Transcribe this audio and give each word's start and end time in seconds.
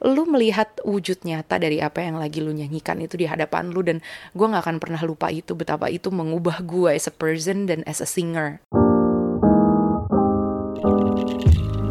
lu 0.00 0.24
melihat 0.24 0.80
wujud 0.80 1.20
nyata 1.28 1.60
dari 1.60 1.84
apa 1.84 2.00
yang 2.00 2.16
lagi 2.16 2.40
lu 2.40 2.56
nyanyikan 2.56 2.96
itu 3.04 3.20
di 3.20 3.28
hadapan 3.28 3.68
lu 3.68 3.84
dan 3.84 4.00
gue 4.32 4.46
nggak 4.48 4.64
akan 4.64 4.78
pernah 4.80 5.02
lupa 5.04 5.28
itu 5.28 5.52
betapa 5.52 5.92
itu 5.92 6.08
mengubah 6.08 6.64
gue 6.64 6.96
as 6.96 7.04
a 7.04 7.12
person 7.12 7.68
dan 7.68 7.84
as 7.84 8.00
a 8.00 8.08
singer. 8.08 8.64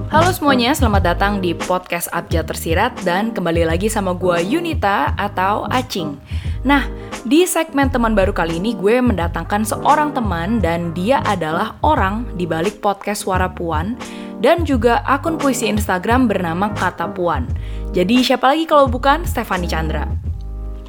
Halo 0.10 0.34
semuanya, 0.34 0.74
selamat 0.74 1.06
datang 1.06 1.38
di 1.38 1.54
podcast 1.54 2.10
Abjad 2.10 2.50
Tersirat 2.50 2.98
dan 3.06 3.30
kembali 3.30 3.70
lagi 3.70 3.94
sama 3.94 4.18
gue 4.18 4.42
Yunita 4.42 5.14
atau 5.14 5.70
Acing. 5.70 6.18
Nah, 6.66 6.90
di 7.30 7.46
segmen 7.46 7.94
teman 7.94 8.18
baru 8.18 8.34
kali 8.34 8.58
ini 8.58 8.74
gue 8.74 9.06
mendatangkan 9.06 9.70
seorang 9.70 10.18
teman 10.18 10.58
dan 10.58 10.98
dia 10.98 11.22
adalah 11.22 11.78
orang 11.86 12.26
di 12.34 12.50
balik 12.50 12.82
podcast 12.82 13.22
Suara 13.22 13.54
Puan 13.54 13.94
dan 14.40 14.64
juga 14.68 15.04
akun 15.06 15.40
puisi 15.40 15.68
Instagram 15.68 16.28
bernama 16.28 16.72
Kata 16.76 17.12
Puan. 17.12 17.48
Jadi 17.92 18.24
siapa 18.24 18.52
lagi 18.52 18.68
kalau 18.68 18.88
bukan 18.88 19.28
Stefani 19.28 19.68
Chandra? 19.68 20.08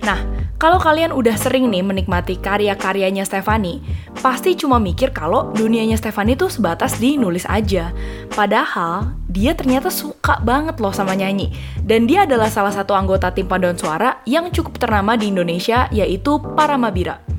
Nah, 0.00 0.16
kalau 0.56 0.80
kalian 0.80 1.12
udah 1.12 1.36
sering 1.36 1.68
nih 1.68 1.84
menikmati 1.84 2.40
karya-karyanya 2.40 3.28
Stefani, 3.28 3.84
pasti 4.24 4.56
cuma 4.56 4.80
mikir 4.80 5.12
kalau 5.12 5.52
dunianya 5.52 6.00
Stefani 6.00 6.40
tuh 6.40 6.48
sebatas 6.48 6.96
di 6.96 7.20
nulis 7.20 7.44
aja. 7.44 7.92
Padahal, 8.32 9.12
dia 9.28 9.52
ternyata 9.52 9.92
suka 9.92 10.40
banget 10.40 10.80
loh 10.80 10.92
sama 10.92 11.12
nyanyi. 11.12 11.52
Dan 11.84 12.08
dia 12.08 12.24
adalah 12.24 12.48
salah 12.48 12.72
satu 12.72 12.96
anggota 12.96 13.28
tim 13.32 13.44
paduan 13.44 13.76
suara 13.76 14.24
yang 14.24 14.48
cukup 14.48 14.80
ternama 14.80 15.20
di 15.20 15.28
Indonesia, 15.28 15.84
yaitu 15.92 16.40
Paramabira. 16.56 17.29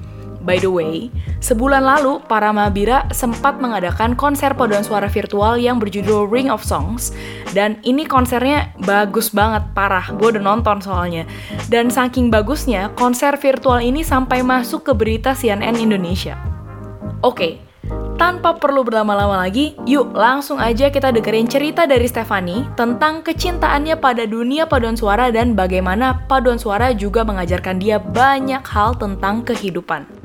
By 0.41 0.58
the 0.58 0.73
way, 0.73 1.13
sebulan 1.38 1.86
lalu 1.86 2.18
para 2.26 2.49
Mabira 2.49 3.05
sempat 3.13 3.62
mengadakan 3.62 4.18
konser 4.18 4.58
paduan 4.58 4.82
suara 4.82 5.05
virtual 5.05 5.62
yang 5.62 5.77
berjudul 5.77 6.26
Ring 6.26 6.49
of 6.49 6.66
Songs 6.66 7.13
dan 7.54 7.77
ini 7.86 8.09
konsernya 8.09 8.73
bagus 8.82 9.30
banget, 9.30 9.70
parah. 9.77 10.09
Gue 10.18 10.34
udah 10.34 10.41
nonton 10.41 10.82
soalnya. 10.82 11.30
Dan 11.70 11.94
saking 11.94 12.34
bagusnya, 12.34 12.90
konser 12.98 13.38
virtual 13.38 13.85
ini 13.85 14.02
sampai 14.02 14.41
masuk 14.41 14.90
ke 14.90 14.93
berita 14.98 15.38
CNN 15.38 15.77
Indonesia. 15.77 16.41
Oke, 17.21 17.62
tanpa 18.18 18.58
perlu 18.58 18.82
berlama-lama 18.82 19.46
lagi, 19.46 19.77
yuk 19.85 20.18
langsung 20.18 20.58
aja 20.58 20.90
kita 20.90 21.13
dengerin 21.13 21.46
cerita 21.46 21.85
dari 21.85 22.10
Stefani 22.10 22.65
tentang 22.74 23.21
kecintaannya 23.21 23.93
pada 24.02 24.26
dunia 24.26 24.65
paduan 24.65 24.98
suara 24.98 25.30
dan 25.30 25.54
bagaimana 25.54 26.26
paduan 26.26 26.58
suara 26.58 26.98
juga 26.98 27.21
mengajarkan 27.21 27.77
dia 27.77 28.02
banyak 28.02 28.65
hal 28.65 28.98
tentang 28.98 29.46
kehidupan 29.46 30.21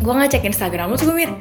gue 0.00 0.14
ngecek 0.14 0.42
Instagram 0.48 0.90
lu 0.90 0.96
tuh 0.96 1.12
gue 1.12 1.16
mikir 1.16 1.32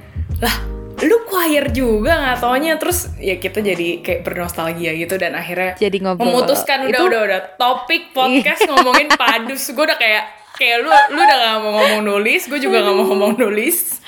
lah 0.42 0.56
lu 1.04 1.18
choir 1.28 1.66
juga 1.76 2.12
nggak 2.16 2.38
taunya. 2.40 2.74
Terus 2.80 3.12
ya 3.20 3.36
kita 3.36 3.60
jadi 3.60 4.00
kayak 4.00 4.22
bernostalgia 4.24 4.96
gitu 4.96 5.20
dan 5.20 5.36
akhirnya 5.36 5.76
jadi 5.76 5.98
ngobrol 6.00 6.32
memutuskan 6.32 6.88
udah 6.88 7.00
itu... 7.00 7.04
udah 7.04 7.22
udah 7.28 7.42
topik 7.60 8.16
podcast 8.16 8.64
ngomongin 8.64 9.12
padus. 9.12 9.68
Gue 9.76 9.84
udah 9.84 10.00
kayak 10.00 10.24
kayak 10.54 10.86
lu 10.86 10.90
lu 11.18 11.20
udah 11.26 11.38
gak 11.42 11.58
mau 11.66 11.72
ngomong 11.82 12.02
nulis 12.06 12.46
gue 12.46 12.62
juga 12.62 12.86
gak 12.86 12.94
mau 12.94 13.06
ngomong 13.10 13.34
nulis. 13.42 14.00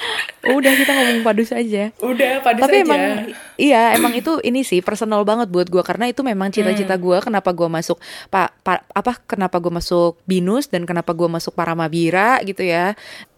Udah 0.46 0.72
kita 0.78 0.92
ngomong 0.94 1.20
padus 1.26 1.50
aja. 1.50 1.90
Udah 2.00 2.46
padus 2.46 2.62
tapi 2.70 2.78
aja. 2.80 2.86
emang 2.86 3.02
iya 3.58 3.84
emang 3.98 4.14
itu 4.14 4.38
ini 4.46 4.62
sih 4.62 4.86
personal 4.86 5.26
banget 5.26 5.50
buat 5.50 5.68
gue 5.68 5.82
karena 5.82 6.06
itu 6.06 6.22
memang 6.22 6.54
cita-cita 6.54 6.96
hmm. 6.96 7.04
gue 7.04 7.18
kenapa 7.26 7.50
gue 7.50 7.66
masuk 7.66 7.98
pak 8.30 8.54
pa, 8.62 8.86
apa 8.94 9.18
kenapa 9.26 9.58
gue 9.58 9.74
masuk 9.74 10.22
binus 10.30 10.70
dan 10.70 10.86
kenapa 10.86 11.18
gue 11.18 11.26
masuk 11.26 11.58
paramabira 11.58 12.38
gitu 12.46 12.62
ya 12.62 12.94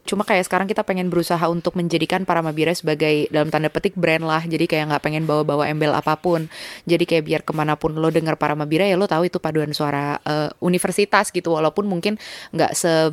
cuma 0.07 0.23
kayak 0.23 0.47
sekarang 0.47 0.65
kita 0.65 0.87
pengen 0.87 1.11
berusaha 1.11 1.43
untuk 1.51 1.75
menjadikan 1.75 2.23
para 2.23 2.39
Mabira 2.39 2.71
sebagai 2.71 3.27
dalam 3.27 3.51
tanda 3.51 3.67
petik 3.67 3.93
brand 3.99 4.23
lah 4.23 4.39
jadi 4.47 4.63
kayak 4.63 4.95
nggak 4.95 5.03
pengen 5.03 5.23
bawa-bawa 5.27 5.67
embel 5.67 5.91
apa 5.91 6.15
pun 6.15 6.47
jadi 6.87 7.03
kayak 7.03 7.23
biar 7.27 7.41
ke 7.43 7.51
mana 7.51 7.75
pun 7.75 7.93
lo 7.99 8.07
denger 8.07 8.39
para 8.39 8.55
Mabira 8.55 8.87
ya 8.87 8.95
lo 8.95 9.05
tahu 9.05 9.27
itu 9.27 9.43
paduan 9.43 9.75
suara 9.75 10.17
uh, 10.23 10.49
universitas 10.63 11.29
gitu 11.35 11.59
walaupun 11.59 11.83
mungkin 11.85 12.15
nggak 12.55 12.71
se 12.71 13.11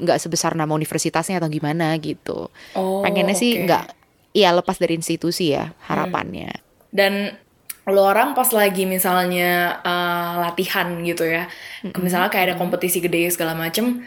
nggak 0.00 0.18
sebesar 0.18 0.56
nama 0.56 0.72
universitasnya 0.72 1.38
atau 1.38 1.52
gimana 1.52 1.94
gitu 2.00 2.48
oh, 2.74 3.04
pengennya 3.04 3.36
okay. 3.36 3.42
sih 3.44 3.52
nggak 3.62 3.84
iya 4.32 4.50
lepas 4.50 4.80
dari 4.80 4.96
institusi 4.96 5.54
ya 5.54 5.70
harapannya 5.86 6.50
hmm. 6.50 6.90
dan 6.90 7.12
lo 7.84 8.00
orang 8.08 8.32
pas 8.32 8.48
lagi 8.48 8.88
misalnya 8.88 9.76
uh, 9.84 10.40
latihan 10.40 10.88
gitu 11.04 11.28
ya, 11.28 11.52
mm 11.84 11.92
-hmm. 11.92 12.00
misalnya 12.00 12.32
kayak 12.32 12.44
ada 12.48 12.56
kompetisi 12.56 13.04
gede 13.04 13.28
segala 13.28 13.52
macem, 13.52 14.00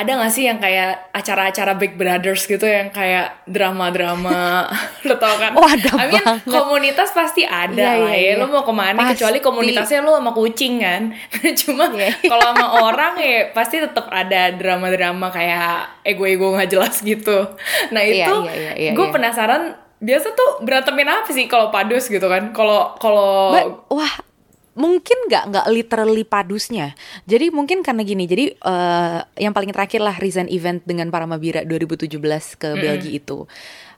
ada 0.00 0.16
gak 0.16 0.32
sih 0.32 0.48
yang 0.48 0.56
kayak 0.56 1.12
acara-acara 1.12 1.76
Big 1.76 1.94
Brothers 2.00 2.48
gitu 2.48 2.64
yang 2.64 2.88
kayak 2.88 3.44
drama-drama 3.44 4.64
lo 5.08 5.14
tau 5.20 5.36
kan? 5.36 5.52
Oh 5.52 5.68
ada 5.68 5.90
I 6.00 6.06
mean, 6.08 6.24
banget. 6.24 6.48
komunitas 6.48 7.12
pasti 7.12 7.44
ada 7.44 7.76
yeah, 7.76 8.00
lah 8.00 8.14
yeah, 8.16 8.36
ya. 8.36 8.40
Lo 8.40 8.48
mau 8.48 8.64
ke 8.64 8.72
mana 8.72 8.96
pasti. 8.96 9.20
kecuali 9.20 9.38
komunitasnya 9.44 10.00
lo 10.00 10.16
sama 10.16 10.32
kucing 10.32 10.80
kan. 10.80 11.12
Cuma 11.60 11.92
yeah. 11.92 12.16
kalau 12.24 12.56
sama 12.56 12.66
orang 12.88 13.14
ya 13.20 13.52
pasti 13.52 13.76
tetap 13.78 14.08
ada 14.08 14.56
drama-drama 14.56 15.28
kayak 15.28 16.02
ego-ego 16.08 16.56
gak 16.56 16.72
jelas 16.72 17.04
gitu. 17.04 17.52
Nah 17.92 18.00
iya, 18.00 18.24
itu 18.24 18.34
yeah, 18.48 18.56
yeah, 18.56 18.74
yeah, 18.74 18.94
gue 18.96 19.04
yeah. 19.04 19.12
penasaran 19.12 19.76
biasa 20.00 20.32
tuh 20.32 20.64
berantemin 20.64 21.12
apa 21.12 21.28
sih 21.28 21.44
kalau 21.44 21.68
padus 21.68 22.08
gitu 22.08 22.24
kan? 22.24 22.56
Kalau 22.56 22.96
kalau 22.96 23.52
wah 23.92 24.29
mungkin 24.78 25.18
nggak 25.26 25.44
nggak 25.50 25.66
literally 25.70 26.22
padusnya. 26.22 26.94
Jadi 27.26 27.50
mungkin 27.50 27.82
karena 27.82 28.02
gini. 28.06 28.24
Jadi 28.30 28.54
uh, 28.62 29.20
yang 29.38 29.50
paling 29.50 29.74
terakhir 29.74 30.00
lah 30.02 30.16
recent 30.18 30.50
event 30.50 30.82
dengan 30.86 31.10
para 31.10 31.26
Mabira 31.26 31.66
2017 31.66 32.10
ke 32.58 32.68
mm. 32.74 32.78
Belgia 32.78 33.12
itu. 33.18 33.38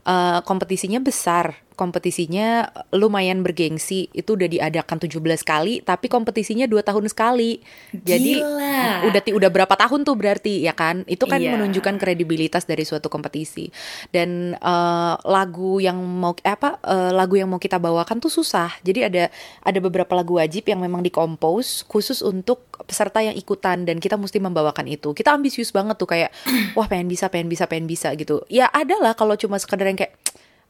Uh, 0.03 0.43
kompetisinya 0.43 0.99
besar 0.99 1.63
kompetisinya 1.83 2.71
lumayan 2.95 3.43
bergengsi. 3.43 4.07
Itu 4.15 4.39
udah 4.39 4.47
diadakan 4.47 5.03
17 5.03 5.19
kali 5.43 5.83
tapi 5.83 6.07
kompetisinya 6.07 6.71
dua 6.71 6.87
tahun 6.87 7.11
sekali. 7.11 7.59
Jadi 7.91 8.39
Gila. 8.39 9.11
udah 9.11 9.21
udah 9.35 9.51
berapa 9.51 9.75
tahun 9.75 10.07
tuh 10.07 10.15
berarti 10.15 10.63
ya 10.63 10.79
kan? 10.79 11.03
Itu 11.11 11.27
kan 11.27 11.43
iya. 11.43 11.59
menunjukkan 11.59 11.99
kredibilitas 11.99 12.71
dari 12.71 12.87
suatu 12.87 13.11
kompetisi. 13.11 13.67
Dan 14.15 14.55
uh, 14.63 15.19
lagu 15.27 15.83
yang 15.83 15.99
mau 15.99 16.39
eh, 16.47 16.55
apa 16.55 16.79
uh, 16.87 17.11
lagu 17.11 17.35
yang 17.35 17.51
mau 17.51 17.59
kita 17.59 17.83
bawakan 17.83 18.23
tuh 18.23 18.31
susah. 18.31 18.71
Jadi 18.87 19.11
ada 19.11 19.25
ada 19.67 19.79
beberapa 19.83 20.15
lagu 20.15 20.39
wajib 20.39 20.71
yang 20.71 20.79
memang 20.79 21.03
dikompos 21.03 21.83
khusus 21.91 22.23
untuk 22.23 22.63
peserta 22.87 23.19
yang 23.19 23.35
ikutan 23.35 23.83
dan 23.83 23.99
kita 23.99 24.15
mesti 24.15 24.39
membawakan 24.39 24.87
itu. 24.87 25.11
Kita 25.11 25.35
ambisius 25.35 25.75
banget 25.75 25.99
tuh 25.99 26.07
kayak 26.07 26.31
wah 26.79 26.87
pengen 26.87 27.11
bisa 27.11 27.27
pengen 27.27 27.51
bisa 27.51 27.67
pengen 27.67 27.91
bisa 27.91 28.15
gitu. 28.15 28.47
Ya 28.47 28.71
adalah 28.71 29.19
kalau 29.19 29.35
cuma 29.35 29.59
sekedar 29.59 29.91
yang 29.91 29.99
kayak 29.99 30.15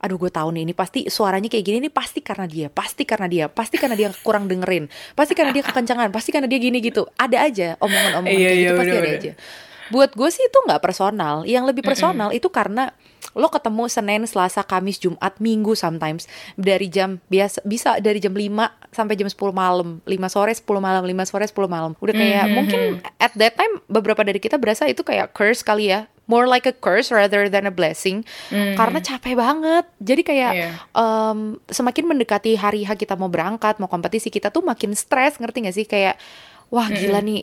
aduh 0.02 0.18
gue 0.18 0.34
tahu 0.34 0.50
nih 0.50 0.66
ini 0.66 0.74
pasti 0.74 1.06
suaranya 1.06 1.46
kayak 1.46 1.62
gini 1.62 1.78
nih 1.86 1.94
pasti 1.94 2.18
karena 2.26 2.50
dia 2.50 2.66
pasti 2.66 3.06
karena 3.06 3.30
dia 3.30 3.46
pasti 3.46 3.78
karena 3.78 3.94
dia 3.94 4.10
kurang 4.26 4.50
dengerin 4.50 4.90
pasti 5.14 5.38
karena 5.38 5.54
dia 5.54 5.62
kekencangan 5.62 6.10
pasti 6.10 6.34
karena 6.34 6.50
dia 6.50 6.58
gini 6.58 6.82
gitu 6.82 7.06
ada 7.14 7.38
aja 7.46 7.78
omongan-omongan 7.78 8.34
iya, 8.34 8.50
kayak 8.50 8.58
iya, 8.58 8.66
gitu 8.66 8.78
pasti 8.82 8.96
ada 8.98 9.10
aja 9.14 9.32
buat 9.94 10.10
gue 10.16 10.28
sih 10.32 10.42
itu 10.42 10.58
nggak 10.66 10.82
personal 10.82 11.46
yang 11.46 11.62
lebih 11.62 11.86
personal 11.86 12.32
mm 12.32 12.34
-mm. 12.34 12.40
itu 12.42 12.48
karena 12.50 12.90
lo 13.32 13.48
ketemu 13.48 13.88
Senin, 13.88 14.22
Selasa, 14.28 14.60
Kamis, 14.60 15.00
Jumat, 15.00 15.40
Minggu 15.40 15.72
sometimes 15.72 16.28
dari 16.58 16.92
jam 16.92 17.16
biasa 17.32 17.64
bisa 17.64 17.96
dari 17.96 18.20
jam 18.20 18.36
5 18.36 18.92
sampai 18.92 19.14
jam 19.16 19.28
10 19.28 19.38
malam, 19.56 20.04
5 20.04 20.12
sore, 20.28 20.52
10 20.52 20.68
malam, 20.82 21.02
5 21.06 21.30
sore, 21.30 21.44
10 21.48 21.64
malam. 21.70 21.92
Udah 21.96 22.12
kayak 22.12 22.28
mm 22.28 22.44
-hmm. 22.44 22.52
mungkin 22.52 22.80
at 23.16 23.32
that 23.38 23.56
time 23.56 23.80
beberapa 23.88 24.20
dari 24.20 24.36
kita 24.36 24.60
berasa 24.60 24.84
itu 24.84 25.00
kayak 25.00 25.32
curse 25.32 25.64
kali 25.64 25.88
ya 25.88 26.12
more 26.32 26.48
like 26.48 26.64
a 26.64 26.72
curse 26.72 27.12
rather 27.12 27.52
than 27.52 27.68
a 27.68 27.74
blessing 27.74 28.24
mm. 28.48 28.72
karena 28.80 29.04
capek 29.04 29.36
banget 29.36 29.84
jadi 30.00 30.22
kayak 30.24 30.52
yeah. 30.56 30.74
um, 30.96 31.60
semakin 31.68 32.08
mendekati 32.08 32.56
hari 32.56 32.88
H 32.88 32.96
kita 32.96 33.20
mau 33.20 33.28
berangkat 33.28 33.76
mau 33.76 33.92
kompetisi 33.92 34.32
kita 34.32 34.48
tuh 34.48 34.64
makin 34.64 34.96
stres 34.96 35.36
ngerti 35.36 35.68
gak 35.68 35.76
sih 35.76 35.84
kayak 35.84 36.16
wah 36.72 36.88
gila 36.88 37.20
mm 37.20 37.28
-hmm. 37.28 37.28
nih 37.28 37.42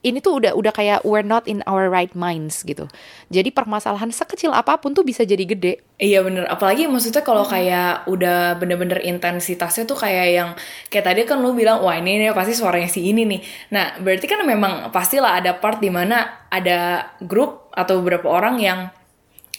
ini 0.00 0.18
tuh 0.24 0.40
udah 0.40 0.52
udah 0.56 0.72
kayak 0.72 1.04
we're 1.04 1.24
not 1.24 1.44
in 1.44 1.60
our 1.68 1.92
right 1.92 2.12
minds 2.16 2.64
gitu. 2.64 2.88
Jadi 3.28 3.52
permasalahan 3.52 4.08
sekecil 4.08 4.52
apa 4.52 4.80
pun 4.80 4.96
tuh 4.96 5.04
bisa 5.04 5.24
jadi 5.28 5.44
gede. 5.44 5.84
Iya 6.00 6.24
bener, 6.24 6.48
apalagi 6.48 6.88
maksudnya 6.88 7.20
kalau 7.20 7.44
kayak 7.44 8.08
udah 8.08 8.56
bener-bener 8.56 9.04
intensitasnya 9.04 9.84
tuh 9.84 10.00
kayak 10.00 10.26
yang 10.32 10.50
kayak 10.88 11.04
tadi 11.04 11.20
kan 11.28 11.44
lu 11.44 11.52
bilang 11.52 11.84
wah 11.84 11.92
ini 11.92 12.16
nih 12.24 12.32
pasti 12.32 12.56
suaranya 12.56 12.88
si 12.88 13.04
ini 13.04 13.28
nih. 13.28 13.40
Nah 13.76 14.00
berarti 14.00 14.24
kan 14.24 14.40
memang 14.48 14.88
pastilah 14.88 15.36
ada 15.36 15.60
part 15.60 15.84
di 15.84 15.92
mana 15.92 16.48
ada 16.48 17.12
grup 17.20 17.68
atau 17.76 18.00
beberapa 18.00 18.32
orang 18.32 18.56
yang 18.56 18.78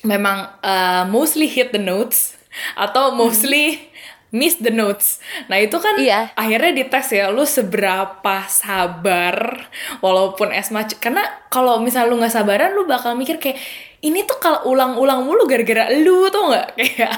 memang 0.02 0.50
uh, 0.66 1.06
mostly 1.06 1.46
hit 1.46 1.70
the 1.70 1.82
notes 1.82 2.34
atau 2.74 3.14
mostly 3.14 3.78
hmm 3.78 3.92
miss 4.32 4.58
the 4.64 4.72
notes. 4.72 5.20
Nah 5.52 5.60
itu 5.60 5.78
kan 5.78 6.00
iya. 6.00 6.32
akhirnya 6.40 6.72
dites 6.72 7.12
ya 7.12 7.30
lu 7.30 7.44
seberapa 7.44 8.48
sabar 8.48 9.68
walaupun 10.00 10.56
es 10.56 10.72
macet. 10.72 10.98
Karena 11.04 11.22
kalau 11.52 11.84
misal 11.84 12.08
lu 12.08 12.18
nggak 12.18 12.32
sabaran 12.32 12.74
lu 12.74 12.88
bakal 12.88 13.14
mikir 13.14 13.38
kayak 13.38 13.60
ini 14.02 14.26
tuh 14.26 14.40
kalau 14.42 14.72
ulang-ulang 14.72 15.28
mulu 15.28 15.46
gara-gara 15.46 15.92
lu 15.94 16.32
tuh 16.32 16.48
nggak 16.48 16.68
kayak 16.80 17.14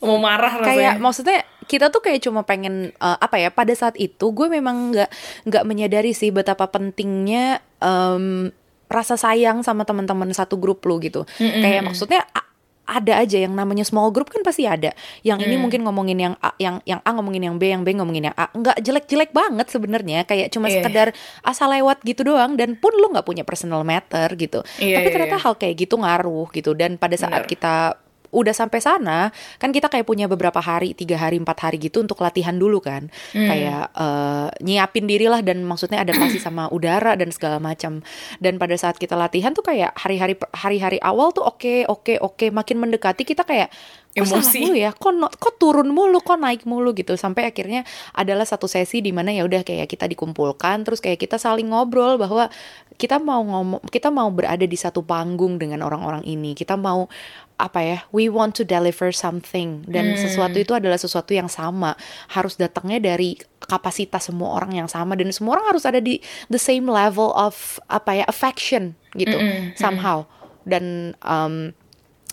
mau 0.00 0.16
marah 0.22 0.62
rasanya. 0.62 0.70
Kayak 0.72 0.94
maksudnya 1.02 1.38
kita 1.66 1.90
tuh 1.90 2.00
kayak 2.00 2.22
cuma 2.22 2.46
pengen 2.46 2.94
uh, 3.02 3.18
apa 3.18 3.40
ya 3.40 3.50
pada 3.50 3.74
saat 3.74 3.98
itu 3.98 4.30
gue 4.30 4.46
memang 4.46 4.94
nggak 4.94 5.10
nggak 5.48 5.64
menyadari 5.66 6.12
sih 6.14 6.30
betapa 6.30 6.68
pentingnya 6.70 7.64
um, 7.82 8.52
rasa 8.86 9.16
sayang 9.16 9.64
sama 9.64 9.82
teman-teman 9.82 10.30
satu 10.30 10.54
grup 10.60 10.86
lu 10.86 11.02
gitu. 11.02 11.26
Mm 11.40 11.50
-hmm. 11.50 11.62
Kayak 11.66 11.82
maksudnya 11.82 12.22
ada 12.84 13.20
aja 13.20 13.40
yang 13.40 13.56
namanya 13.56 13.82
small 13.82 14.12
group 14.12 14.28
kan 14.28 14.44
pasti 14.44 14.68
ada. 14.68 14.92
Yang 15.24 15.48
ini 15.48 15.54
Hmm. 15.56 15.62
mungkin 15.64 15.80
ngomongin 15.88 16.18
yang 16.20 16.34
A, 16.40 16.52
yang 16.60 16.84
yang 16.84 17.00
A 17.00 17.10
ngomongin 17.16 17.42
yang 17.48 17.56
B, 17.56 17.72
yang 17.72 17.82
B 17.82 17.96
ngomongin 17.96 18.30
yang 18.30 18.36
A. 18.36 18.52
Nggak 18.52 18.76
jelek-jelek 18.84 19.30
banget 19.32 19.66
sebenarnya, 19.72 20.28
kayak 20.28 20.52
cuma 20.52 20.68
Iya. 20.68 20.84
sekedar 20.84 21.08
asal 21.40 21.72
lewat 21.72 22.04
gitu 22.04 22.24
doang 22.28 22.60
dan 22.60 22.76
pun 22.76 22.92
lu 22.92 23.08
nggak 23.10 23.24
punya 23.24 23.42
personal 23.42 23.82
matter 23.82 24.28
gitu. 24.36 24.60
Iya, 24.78 25.00
Tapi 25.00 25.08
iya, 25.08 25.14
ternyata 25.16 25.36
iya. 25.40 25.44
hal 25.48 25.54
kayak 25.56 25.74
gitu 25.80 25.94
ngaruh 25.96 26.46
gitu 26.52 26.70
dan 26.76 27.00
pada 27.00 27.16
saat 27.16 27.44
Bener. 27.44 27.50
kita 27.50 27.74
udah 28.34 28.50
sampai 28.50 28.82
sana 28.82 29.30
kan 29.62 29.70
kita 29.70 29.86
kayak 29.86 30.04
punya 30.04 30.26
beberapa 30.26 30.58
hari 30.58 30.92
tiga 30.92 31.14
hari 31.16 31.38
empat 31.38 31.70
hari 31.70 31.78
gitu 31.78 32.02
untuk 32.02 32.18
latihan 32.18 32.58
dulu 32.58 32.82
kan. 32.82 33.06
Hmm. 33.30 33.46
kayak 33.46 33.84
eh, 33.94 34.48
nyiapin 34.66 35.06
diri 35.06 35.30
lah 35.30 35.40
dan 35.40 35.62
maksudnya 35.62 36.02
adaptasi 36.02 36.42
sama 36.42 36.66
udara 36.76 37.14
dan 37.14 37.30
segala 37.30 37.62
macam. 37.62 38.02
Dan 38.42 38.58
pada 38.58 38.74
saat 38.74 38.98
kita 38.98 39.14
latihan 39.14 39.54
tuh 39.54 39.62
kayak 39.62 39.94
hari-hari 39.94 40.34
hari-hari 40.50 40.98
awal 40.98 41.30
tuh 41.30 41.46
oke 41.46 41.86
oke 41.86 42.18
oke. 42.18 42.50
Makin 42.50 42.76
mendekati 42.82 43.22
kita 43.22 43.46
kayak 43.46 43.70
Emosi. 44.14 44.62
mulu 44.62 44.74
ya? 44.78 44.90
Kok 44.94 45.12
no- 45.14 45.34
kok 45.34 45.58
turun 45.58 45.90
mulu? 45.90 46.22
Kok 46.22 46.38
naik 46.38 46.62
mulu? 46.66 46.94
gitu. 46.94 47.18
Sampai 47.18 47.50
akhirnya 47.50 47.82
adalah 48.14 48.46
satu 48.46 48.70
sesi 48.70 49.02
di 49.02 49.10
mana 49.10 49.34
ya 49.34 49.42
udah 49.42 49.66
kayak 49.66 49.90
kita 49.90 50.06
dikumpulkan 50.06 50.86
terus 50.86 51.02
kayak 51.02 51.18
kita 51.18 51.34
saling 51.34 51.66
ngobrol 51.74 52.14
bahwa 52.14 52.46
kita 52.94 53.18
mau 53.18 53.42
ngomong 53.42 53.82
kita 53.90 54.14
mau 54.14 54.30
berada 54.30 54.62
di 54.62 54.78
satu 54.78 55.02
panggung 55.02 55.58
dengan 55.58 55.82
orang-orang 55.82 56.22
ini. 56.22 56.54
Kita 56.54 56.78
mau 56.78 57.10
apa 57.54 57.80
ya 57.80 57.98
we 58.10 58.26
want 58.26 58.58
to 58.58 58.66
deliver 58.66 59.14
something. 59.14 59.86
Dan 59.86 60.14
Hmm. 60.14 60.20
sesuatu 60.20 60.58
itu 60.58 60.74
adalah 60.74 60.98
sesuatu 60.98 61.30
yang 61.30 61.46
sama. 61.46 61.94
Harus 62.30 62.58
datangnya 62.58 62.98
dari 63.14 63.38
kapasitas 63.62 64.28
semua 64.28 64.58
orang 64.58 64.74
yang 64.84 64.88
sama. 64.90 65.14
Dan 65.14 65.30
semua 65.30 65.58
orang 65.58 65.74
harus 65.76 65.86
ada 65.86 66.02
di 66.02 66.18
the 66.50 66.58
same 66.58 66.90
level 66.90 67.30
of 67.32 67.78
apa 67.86 68.22
ya 68.22 68.24
affection 68.26 68.98
gitu 69.14 69.38
Mm-mm, 69.38 69.78
somehow. 69.78 70.26
Dan 70.66 71.14
um, 71.22 71.70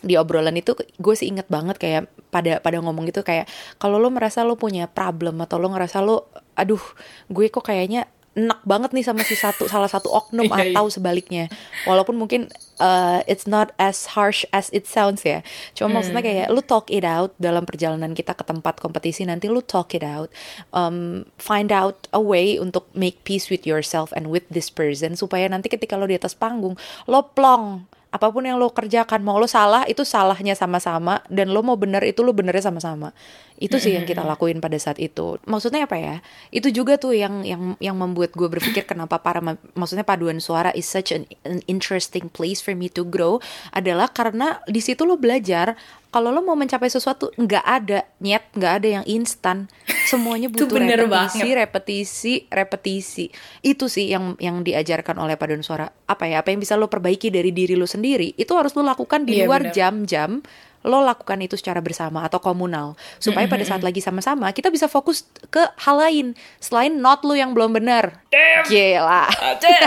di 0.02 0.18
obrolan 0.18 0.58
itu 0.58 0.74
gue 0.74 1.14
sih 1.14 1.30
inget 1.30 1.46
banget 1.46 1.78
kayak 1.78 2.10
pada 2.34 2.58
pada 2.58 2.82
ngomong 2.82 3.06
gitu 3.06 3.22
kayak 3.22 3.46
kalau 3.78 4.02
lo 4.02 4.10
merasa 4.10 4.42
lo 4.42 4.58
punya 4.58 4.90
problem 4.90 5.38
atau 5.46 5.62
lo 5.62 5.70
ngerasa 5.70 6.02
lo 6.02 6.26
aduh 6.58 6.82
gue 7.30 7.54
kok 7.54 7.62
kayaknya 7.62 8.10
enak 8.32 8.64
banget 8.64 8.96
nih 8.96 9.04
sama 9.04 9.28
si 9.28 9.36
satu 9.36 9.68
salah 9.68 9.92
satu 9.92 10.08
oknum 10.08 10.48
Iya, 10.52 10.72
iya. 10.72 10.74
atau 10.76 10.88
sebaliknya. 10.88 11.46
Walaupun 11.84 12.16
mungkin 12.16 12.48
uh, 12.80 13.20
it's 13.28 13.44
not 13.44 13.76
as 13.76 14.16
harsh 14.16 14.48
as 14.56 14.72
it 14.72 14.88
sounds 14.88 15.28
ya. 15.28 15.44
Cuma 15.76 16.00
maksudnya 16.00 16.24
kayak 16.24 16.48
lu 16.52 16.64
talk 16.64 16.88
it 16.88 17.04
out 17.04 17.36
dalam 17.38 17.68
perjalanan 17.68 18.16
kita 18.16 18.32
ke 18.32 18.44
tempat 18.48 18.80
kompetisi 18.80 19.28
nanti 19.28 19.52
lu 19.52 19.60
talk 19.60 19.92
it 19.92 20.04
out 20.04 20.32
um, 20.72 21.28
find 21.36 21.76
out 21.76 22.08
a 22.16 22.22
way 22.22 22.56
untuk 22.56 22.88
make 22.96 23.24
peace 23.28 23.52
with 23.52 23.68
yourself 23.68 24.16
and 24.16 24.32
with 24.32 24.48
this 24.48 24.72
person 24.72 25.20
supaya 25.20 25.52
nanti 25.52 25.68
ketika 25.68 26.00
lo 26.00 26.08
di 26.08 26.16
atas 26.16 26.36
panggung 26.36 26.80
lo 27.08 27.32
plong 27.36 27.91
apa 28.12 28.28
pun 28.28 28.44
yang 28.44 28.60
lo 28.60 28.76
kerjakan 28.76 29.24
mau 29.24 29.40
lo 29.40 29.48
salah 29.48 29.88
itu 29.88 30.04
salahnya 30.04 30.52
sama-sama 30.52 31.24
dan 31.32 31.48
lo 31.56 31.64
mau 31.64 31.80
bener 31.80 32.04
itu 32.04 32.28
lo 32.28 32.36
benernya 32.36 32.68
sama-sama. 32.68 33.16
Itu 33.56 33.80
sih 33.80 33.96
yang 33.96 34.04
kita 34.04 34.26
lakuin 34.28 34.60
pada 34.60 34.76
saat 34.76 35.00
itu. 35.00 35.40
Maksudnya 35.48 35.88
apa 35.88 35.96
ya? 35.96 36.20
Itu 36.52 36.76
juga 36.76 37.00
tuh 37.00 37.16
yang 37.16 37.48
yang 37.48 37.80
yang 37.80 37.96
membuat 37.96 38.36
gue 38.36 38.52
berpikir 38.52 38.84
kenapa 38.84 39.24
para 39.24 39.40
ma- 39.40 39.62
maksudnya 39.80 40.04
paduan 40.04 40.44
suara 40.44 40.76
is 40.76 40.90
such 40.90 41.16
an, 41.16 41.24
an 41.48 41.64
interesting 41.72 42.28
place 42.28 42.60
for 42.60 42.76
me 42.76 42.92
to 42.92 43.08
grow 43.08 43.40
adalah 43.72 44.12
karena 44.12 44.60
di 44.68 44.84
situ 44.84 45.08
lo 45.08 45.16
belajar 45.16 45.80
kalau 46.12 46.36
lo 46.36 46.44
mau 46.44 46.60
mencapai 46.60 46.92
sesuatu 46.92 47.32
nggak 47.40 47.66
ada 47.66 48.04
nyet 48.20 48.44
nggak 48.52 48.74
ada 48.84 48.88
yang 49.00 49.06
instan 49.08 49.72
semuanya 50.12 50.48
Itu 50.48 50.68
butuh 50.68 50.76
bener 50.76 51.00
repetisi 51.00 51.40
banget. 51.40 51.56
repetisi 51.58 52.34
repetisi. 52.52 53.26
Itu 53.62 53.88
sih 53.88 54.12
yang 54.12 54.36
yang 54.38 54.60
diajarkan 54.62 55.16
oleh 55.16 55.36
paduan 55.36 55.64
suara. 55.64 55.88
Apa 56.06 56.28
ya? 56.28 56.44
Apa 56.44 56.52
yang 56.52 56.60
bisa 56.60 56.76
lo 56.76 56.86
perbaiki 56.86 57.32
dari 57.32 57.50
diri 57.50 57.74
lo 57.74 57.88
sendiri 57.88 58.36
itu 58.36 58.52
harus 58.52 58.76
lo 58.76 58.84
lakukan 58.84 59.24
di 59.24 59.40
Iya, 59.40 59.48
luar 59.48 59.72
jam-jam 59.72 60.44
lo 60.82 61.06
lakukan 61.06 61.38
itu 61.42 61.56
secara 61.58 61.80
bersama 61.80 62.26
atau 62.26 62.42
komunal 62.42 62.98
supaya 63.22 63.46
pada 63.46 63.62
saat 63.62 63.86
lagi 63.86 64.02
sama-sama 64.02 64.50
kita 64.50 64.74
bisa 64.74 64.90
fokus 64.90 65.30
ke 65.54 65.62
hal 65.86 66.02
lain 66.02 66.34
selain 66.58 66.98
not 66.98 67.22
lo 67.22 67.38
yang 67.38 67.54
belum 67.54 67.78
benar 67.78 68.26
gila 68.66 69.30
Cek, 69.62 69.82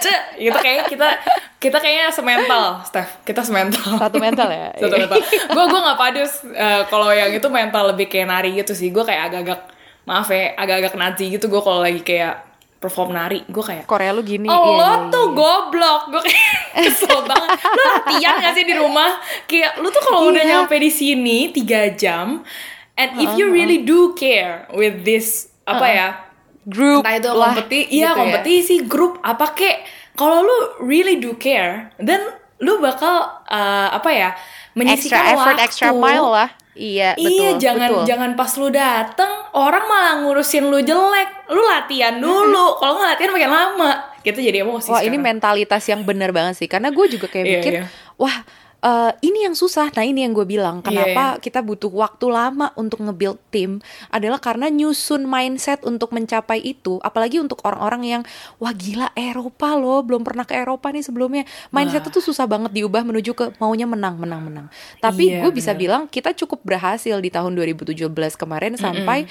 cek, 0.00 0.20
itu 0.40 0.58
kayak 0.58 0.88
kita 0.88 1.08
kita 1.62 1.78
kayaknya 1.78 2.10
semental, 2.10 2.82
Steph. 2.82 3.22
Kita 3.22 3.46
semental. 3.46 3.94
satu 3.94 4.18
mental 4.18 4.50
ya 4.50 4.74
Satu 4.82 4.98
mental. 4.98 5.22
Gue 5.22 5.64
gue 5.70 5.80
nggak 5.86 5.98
padus. 5.98 6.32
eh, 6.50 6.82
kalau 6.90 7.06
yang 7.14 7.30
itu 7.30 7.46
mental 7.46 7.94
lebih 7.94 8.10
kayak 8.10 8.26
nari 8.26 8.50
gitu 8.58 8.74
sih. 8.74 8.90
Gue 8.90 9.06
kayak 9.06 9.30
agak-agak 9.30 9.70
maaf 10.02 10.26
ya, 10.34 10.58
agak-agak 10.58 10.98
nazi 10.98 11.30
gitu. 11.30 11.46
Gue 11.46 11.62
kalau 11.62 11.78
lagi 11.86 12.02
kayak 12.02 12.50
perform 12.82 13.14
nari, 13.14 13.46
gue 13.46 13.62
kayak 13.62 13.86
Korea 13.86 14.10
lu 14.10 14.26
gini 14.26 14.50
Oh 14.50 14.74
iya, 14.74 14.74
lo 14.74 14.90
iya, 14.90 15.12
tuh 15.14 15.26
iya. 15.30 15.36
goblok 15.38 16.00
Gue 16.10 16.22
kayak 16.26 16.50
kesel 16.74 17.22
banget 17.22 17.48
Lo 17.62 17.82
latihan 17.92 18.34
gak 18.38 18.52
sih 18.52 18.64
di 18.64 18.74
rumah 18.74 19.20
Kayak 19.44 19.78
lu 19.78 19.88
tuh 19.88 20.00
kalau 20.00 20.28
udah 20.28 20.40
Iya. 20.40 20.50
nyampe 20.58 20.76
di 20.76 20.88
sini 20.88 21.38
tiga 21.48 21.92
jam 21.92 22.40
And 22.92 23.10
if 23.16 23.34
you 23.34 23.48
really 23.48 23.80
do 23.80 24.12
care 24.12 24.68
With 24.70 25.02
this 25.02 25.48
Apa 25.62 25.86
ya 25.86 26.08
group 26.62 27.02
Entah 27.02 27.16
itu 27.16 27.30
lah, 27.30 27.52
kompetisi 27.52 27.88
Iya 27.90 28.08
gitu 28.08 28.08
ya. 28.08 28.18
kompetisi 28.18 28.74
Grup 28.84 29.12
Apa 29.20 29.46
kek 29.52 29.76
Kalau 30.12 30.40
lu 30.40 30.56
really 30.80 31.16
do 31.16 31.34
care 31.34 31.90
Dan 31.96 32.20
lu 32.58 32.78
bakal 32.78 33.16
eh, 33.44 33.88
Apa 33.90 34.10
ya 34.10 34.30
extra 34.32 34.72
Menyisikan 34.74 35.22
effort 35.30 35.56
waktu 35.56 35.64
extra 35.64 35.90
mile 35.90 36.28
lah 36.28 36.50
iya 36.72 37.12
betul 37.12 37.52
iya, 37.52 37.60
jangan 37.60 37.90
betul. 37.92 38.04
jangan 38.08 38.30
pas 38.32 38.52
lu 38.56 38.68
dateng 38.72 39.28
orang 39.52 39.84
malah 39.84 40.14
ngurusin 40.24 40.72
lu 40.72 40.80
jelek. 40.80 41.52
Lu 41.52 41.60
latihan 41.60 42.16
dulu. 42.16 42.80
Kalau 42.80 42.96
nggak 42.96 43.12
latihan 43.12 43.28
makin 43.28 43.52
lama. 43.52 43.90
Gitu 44.22 44.38
jadi 44.38 44.62
emosi. 44.62 44.88
Wah 44.88 45.02
ini 45.02 45.14
sekarang. 45.14 45.24
mentalitas 45.28 45.82
yang 45.86 46.00
benar 46.02 46.30
banget 46.30 46.54
sih 46.56 46.68
karena 46.70 46.88
gue 46.88 47.06
juga 47.10 47.26
kayak 47.26 47.44
Iya, 47.44 47.54
mikir 47.58 47.72
iya. 47.74 47.84
wah 48.14 48.36
eh, 48.82 49.12
ini 49.22 49.46
yang 49.46 49.54
susah. 49.54 49.94
Nah 49.94 50.02
ini 50.02 50.26
yang 50.26 50.34
gue 50.34 50.42
bilang 50.42 50.82
Iya, 50.82 50.86
kenapa 50.90 51.24
kita 51.38 51.62
butuh 51.62 51.86
waktu 51.88 52.26
lama 52.26 52.74
untuk 52.74 52.98
nge-build 53.00 53.38
tim 53.48 53.78
adalah 54.08 54.36
karena 54.36 54.66
nyusun 54.68 55.22
mindset 55.22 55.80
untuk 55.82 56.10
mencapai 56.10 56.58
itu. 56.58 56.98
Apalagi 56.98 57.38
untuk 57.38 57.62
orang-orang 57.62 58.02
yang 58.02 58.22
wah 58.58 58.74
gila 58.74 59.14
Eropa 59.14 59.78
loh. 59.78 60.02
Belum 60.02 60.20
pernah 60.20 60.42
ke 60.42 60.52
Eropa 60.52 60.90
nih 60.90 61.00
sebelumnya. 61.00 61.46
Mindset 61.70 62.02
itu 62.04 62.18
susah 62.18 62.50
banget 62.50 62.74
diubah 62.74 63.02
menuju 63.02 63.30
ke 63.32 63.54
maunya 63.56 63.86
menang 63.86 64.18
menang 64.18 64.42
menang. 64.42 64.66
Tapi 64.98 65.30
Iya, 65.30 65.46
gue 65.46 65.50
bisa 65.54 65.72
bilang 65.72 66.10
kita 66.10 66.34
cukup 66.34 66.66
berhasil 66.66 67.14
di 67.16 67.30
tahun 67.30 67.54
2017 67.54 68.10
kemarin 68.34 68.74
sampai 68.74 69.30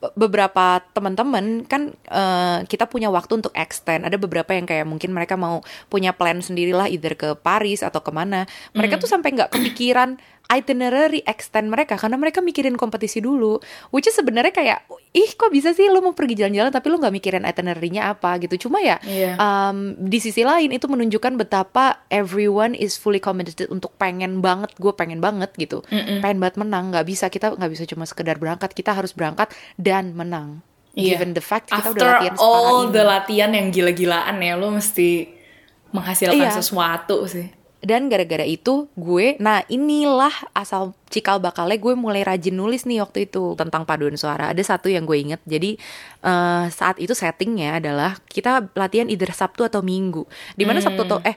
be- 0.00 0.14
beberapa 0.16 0.80
teman-teman 0.90 1.68
kan 1.68 1.92
eh, 2.08 2.58
kita 2.64 2.88
punya 2.88 3.12
waktu 3.12 3.36
untuk 3.36 3.52
extend. 3.52 4.08
Ada 4.08 4.16
beberapa 4.16 4.56
yang 4.56 4.64
kayak 4.64 4.88
mungkin 4.88 5.12
mereka 5.12 5.36
mau 5.36 5.60
punya 5.86 6.16
plan 6.16 6.40
sendirilah 6.40 6.88
either 6.88 7.12
ke 7.12 7.36
Paris 7.36 7.84
atau 7.84 8.00
ke 8.00 8.08
mana. 8.08 8.48
Mereka 8.72 8.85
tuh 8.94 9.10
sampai 9.10 9.34
nggak 9.34 9.50
kepikiran 9.50 10.14
itinerary 10.46 11.26
extend 11.26 11.66
mereka 11.66 11.98
karena 11.98 12.14
mereka 12.14 12.38
mikirin 12.38 12.78
kompetisi 12.78 13.18
dulu. 13.18 13.58
Which 13.90 14.06
is 14.06 14.14
sebenarnya 14.14 14.54
kayak 14.54 14.78
ih 15.10 15.34
kok 15.34 15.50
bisa 15.50 15.74
sih 15.74 15.90
lo 15.90 15.98
mau 15.98 16.14
pergi 16.14 16.38
jalan-jalan 16.38 16.70
tapi 16.70 16.86
lo 16.86 16.96
nggak 16.96 17.10
mikirin 17.12 17.42
itinerary-nya 17.42 18.14
apa 18.14 18.38
gitu. 18.38 18.66
Cuma 18.66 18.78
ya 18.78 19.02
Iya. 19.02 19.34
um, 19.36 19.78
di 19.98 20.18
sisi 20.18 20.46
lain 20.46 20.70
itu 20.70 20.86
menunjukkan 20.86 21.34
betapa 21.34 22.06
everyone 22.08 22.72
is 22.72 22.94
fully 22.94 23.18
committed 23.18 23.66
untuk 23.66 23.90
pengen 23.96 24.38
banget 24.38 24.70
gue 24.76 24.92
pengen 24.92 25.18
banget 25.18 25.50
gitu 25.56 25.82
pengen 26.22 26.38
banget 26.38 26.56
menang 26.56 26.94
nggak 26.94 27.02
bisa 27.04 27.26
kita 27.26 27.50
nggak 27.52 27.68
bisa 27.68 27.82
cuma 27.84 28.06
sekedar 28.06 28.36
berangkat 28.36 28.70
kita 28.70 28.92
harus 28.92 29.10
berangkat 29.10 29.50
dan 29.74 30.14
menang 30.14 30.62
Iya. 30.92 31.18
given 31.18 31.34
the 31.34 31.42
fact 31.42 31.68
kita 31.68 31.82
After 31.82 31.92
udah 31.92 32.08
latihan 32.16 32.34
all 32.38 32.78
ini 32.82 32.94
the 32.94 33.02
latihan 33.02 33.50
yang 33.52 33.66
gila-gilaan 33.68 34.36
ya, 34.38 34.54
lu 34.54 34.72
mesti 34.72 35.28
menghasilkan 35.90 36.40
Iya. 36.40 36.56
sesuatu 36.56 37.24
sih. 37.26 37.52
Dan 37.80 38.08
gara-gara 38.08 38.42
itu 38.42 38.88
gue 38.94 39.36
nah 39.36 39.60
inilah 39.66 40.32
asal 40.52 40.96
cikal 41.06 41.38
bakalnya 41.38 41.76
gue 41.76 41.92
mulai 41.92 42.22
rajin 42.22 42.52
nulis 42.52 42.84
nih 42.84 43.00
waktu 43.00 43.28
itu 43.28 43.52
tentang 43.54 43.84
paduan 43.84 44.16
suara 44.16 44.50
ada 44.50 44.62
satu 44.62 44.88
yang 44.88 45.04
gue 45.04 45.18
inget 45.18 45.40
jadi 45.44 45.76
eh, 46.22 46.64
saat 46.68 46.96
itu 46.96 47.12
settingnya 47.12 47.78
adalah 47.78 48.16
kita 48.26 48.72
latihan 48.72 49.06
either 49.06 49.30
Sabtu 49.30 49.62
atau 49.62 49.84
Minggu 49.84 50.24
di 50.52 50.64
mana 50.64 50.80
Sabtu 50.80 50.96
Hmm. 50.96 51.10
atau 51.12 51.20
eh 51.22 51.36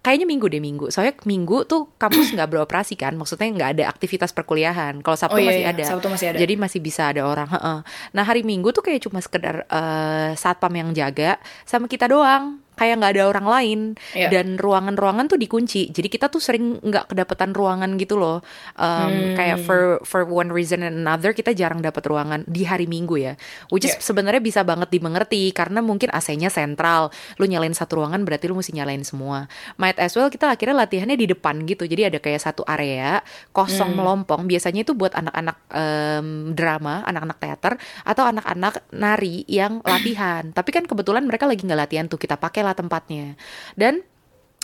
kayaknya 0.00 0.24
minggu 0.24 0.48
deh 0.48 0.64
minggu 0.64 0.86
soalnya 0.88 1.12
minggu 1.28 1.68
tuh 1.68 1.92
kampus 2.00 2.32
nggak 2.32 2.48
beroperasi 2.48 2.96
kan 2.96 3.12
maksudnya 3.20 3.52
nggak 3.52 3.70
ada 3.76 3.84
aktivitas 3.84 4.32
perkuliahan 4.32 5.04
kalau 5.04 5.12
sabtu 5.12 5.36
Oh, 5.36 5.44
iya, 5.44 5.52
masih 5.52 5.60
iya. 5.60 5.72
ada 5.76 5.84
Sabtu 5.84 6.06
masih 6.08 6.26
ada. 6.32 6.38
jadi 6.40 6.54
masih 6.56 6.80
bisa 6.80 7.12
ada 7.12 7.20
orang 7.20 7.44
heeh. 7.44 7.78
nah 8.16 8.24
hari 8.24 8.40
minggu 8.40 8.72
tuh 8.72 8.80
kayak 8.80 9.04
cuma 9.04 9.20
sekedar 9.20 9.68
eh, 9.68 10.30
satpam 10.34 10.72
yang 10.72 10.96
jaga 10.96 11.36
sama 11.68 11.84
kita 11.84 12.08
doang 12.08 12.64
kayak 12.80 12.96
nggak 12.96 13.12
ada 13.20 13.24
orang 13.28 13.46
lain. 13.46 13.80
Iya. 14.16 14.32
dan 14.32 14.56
ruangan-ruangan 14.56 15.28
tuh 15.28 15.36
dikunci. 15.36 15.92
Jadi 15.92 16.08
kita 16.08 16.32
tuh 16.32 16.40
sering 16.40 16.80
nggak 16.80 17.12
kedapatan 17.12 17.52
ruangan 17.52 18.00
gitu 18.00 18.16
loh. 18.16 18.40
Hmm. 18.80 19.10
Um, 19.10 19.14
kayak 19.36 19.58
for 19.60 20.00
for 20.06 20.24
one 20.24 20.48
reason 20.48 20.80
and 20.80 21.04
another 21.04 21.36
kita 21.36 21.52
jarang 21.52 21.84
dapat 21.84 22.00
ruangan 22.08 22.40
di 22.48 22.64
hari 22.64 22.88
minggu 22.88 23.20
ya. 23.20 23.34
Which 23.68 23.84
is 23.84 23.98
Iya. 23.98 24.00
sebenarnya 24.00 24.40
bisa 24.40 24.64
banget 24.64 24.88
dimengerti 24.88 25.50
karena 25.52 25.84
mungkin 25.84 26.08
AC-nya 26.14 26.48
sentral. 26.48 27.10
Lu 27.36 27.44
nyalain 27.44 27.74
satu 27.74 28.00
ruangan 28.00 28.22
berarti 28.24 28.48
lu 28.48 28.56
mesti 28.56 28.72
nyalain 28.72 29.02
semua. 29.04 29.50
Might 29.76 29.98
as 30.00 30.14
well 30.14 30.30
kita 30.30 30.54
akhirnya 30.54 30.78
latihannya 30.86 31.18
di 31.18 31.26
depan 31.28 31.66
gitu. 31.66 31.84
Jadi 31.84 32.08
ada 32.08 32.18
kayak 32.22 32.40
satu 32.40 32.62
area 32.64 33.20
kosong 33.50 33.92
melompong. 33.98 34.46
Biasanya 34.46 34.86
itu 34.86 34.94
buat 34.96 35.12
anak-anak 35.12 35.56
em, 35.74 36.54
drama 36.54 37.02
anak-anak 37.04 37.38
teater 37.42 37.72
atau 38.06 38.24
anak-anak 38.30 38.86
nari 38.94 39.42
yang 39.50 39.82
latihan. 39.82 40.54
Tapi 40.54 40.70
kan 40.70 40.86
kebetulan 40.86 41.26
mereka 41.26 41.50
lagi 41.50 41.66
nggak 41.66 41.80
latihan 41.80 42.06
tuh. 42.06 42.16
Kita 42.16 42.38
pakailah 42.70 42.78
tempatnya 42.78 43.34
dan 43.74 44.02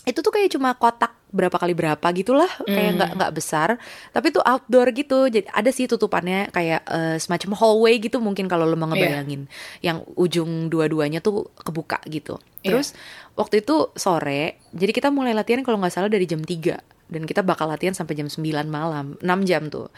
itu 0.06 0.22
tuh 0.22 0.30
kayak 0.30 0.54
cuma 0.54 0.70
kotak 0.78 1.18
berapa 1.34 1.58
kali 1.58 1.74
berapa 1.74 2.06
gitulah 2.14 2.46
mm. 2.62 2.70
kayak 2.70 2.90
nggak 2.94 3.10
nggak 3.18 3.32
besar 3.34 3.68
tapi 4.14 4.30
tuh 4.30 4.38
outdoor 4.46 4.94
gitu 4.94 5.26
jadi 5.26 5.50
ada 5.50 5.74
sih 5.74 5.90
tutupannya 5.90 6.54
kayak 6.54 6.86
uh, 6.86 7.18
semacam 7.18 7.58
hallway 7.58 7.98
gitu 7.98 8.22
mungkin 8.22 8.46
kalau 8.46 8.62
lo 8.62 8.78
mau 8.78 8.86
iya. 8.86 8.94
ngebayangin 8.94 9.42
yeah. 9.50 9.84
yang 9.90 9.98
ujung 10.14 10.70
dua-duanya 10.70 11.18
tuh 11.18 11.50
kebuka 11.58 11.98
gitu 12.06 12.38
iya. 12.62 12.70
terus 12.70 12.94
yeah. 12.94 13.34
waktu 13.34 13.66
itu 13.66 13.90
sore 13.98 14.62
jadi 14.70 14.94
kita 14.94 15.10
mulai 15.10 15.34
latihan 15.34 15.66
kalau 15.66 15.82
nggak 15.82 15.90
salah 15.90 16.06
dari 16.06 16.30
jam 16.30 16.38
3 16.38 16.95
dan 17.06 17.22
kita 17.24 17.42
bakal 17.46 17.70
latihan 17.70 17.94
sampai 17.94 18.18
jam 18.18 18.26
9 18.26 18.66
malam 18.66 19.14
6 19.22 19.48
jam 19.48 19.70
tuh. 19.70 19.90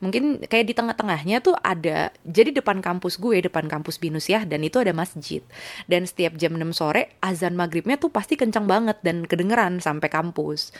Mungkin 0.00 0.48
kayak 0.48 0.66
di 0.68 0.74
tengah-tengahnya 0.76 1.44
tuh 1.44 1.56
ada 1.60 2.08
jadi 2.24 2.56
depan 2.56 2.80
kampus 2.80 3.20
gue 3.20 3.44
depan 3.44 3.68
kampus 3.68 4.00
binus 4.00 4.32
ya 4.32 4.44
dan 4.48 4.64
itu 4.64 4.80
ada 4.80 4.96
masjid. 4.96 5.44
Dan 5.88 6.08
setiap 6.08 6.36
jam 6.40 6.56
6 6.56 6.72
sore 6.72 7.16
azan 7.20 7.56
maghribnya 7.56 8.00
tuh 8.00 8.08
pasti 8.08 8.36
kencang 8.36 8.64
banget 8.64 8.96
dan 9.04 9.28
kedengeran 9.28 9.80
sampai 9.80 10.08
kampus. 10.08 10.72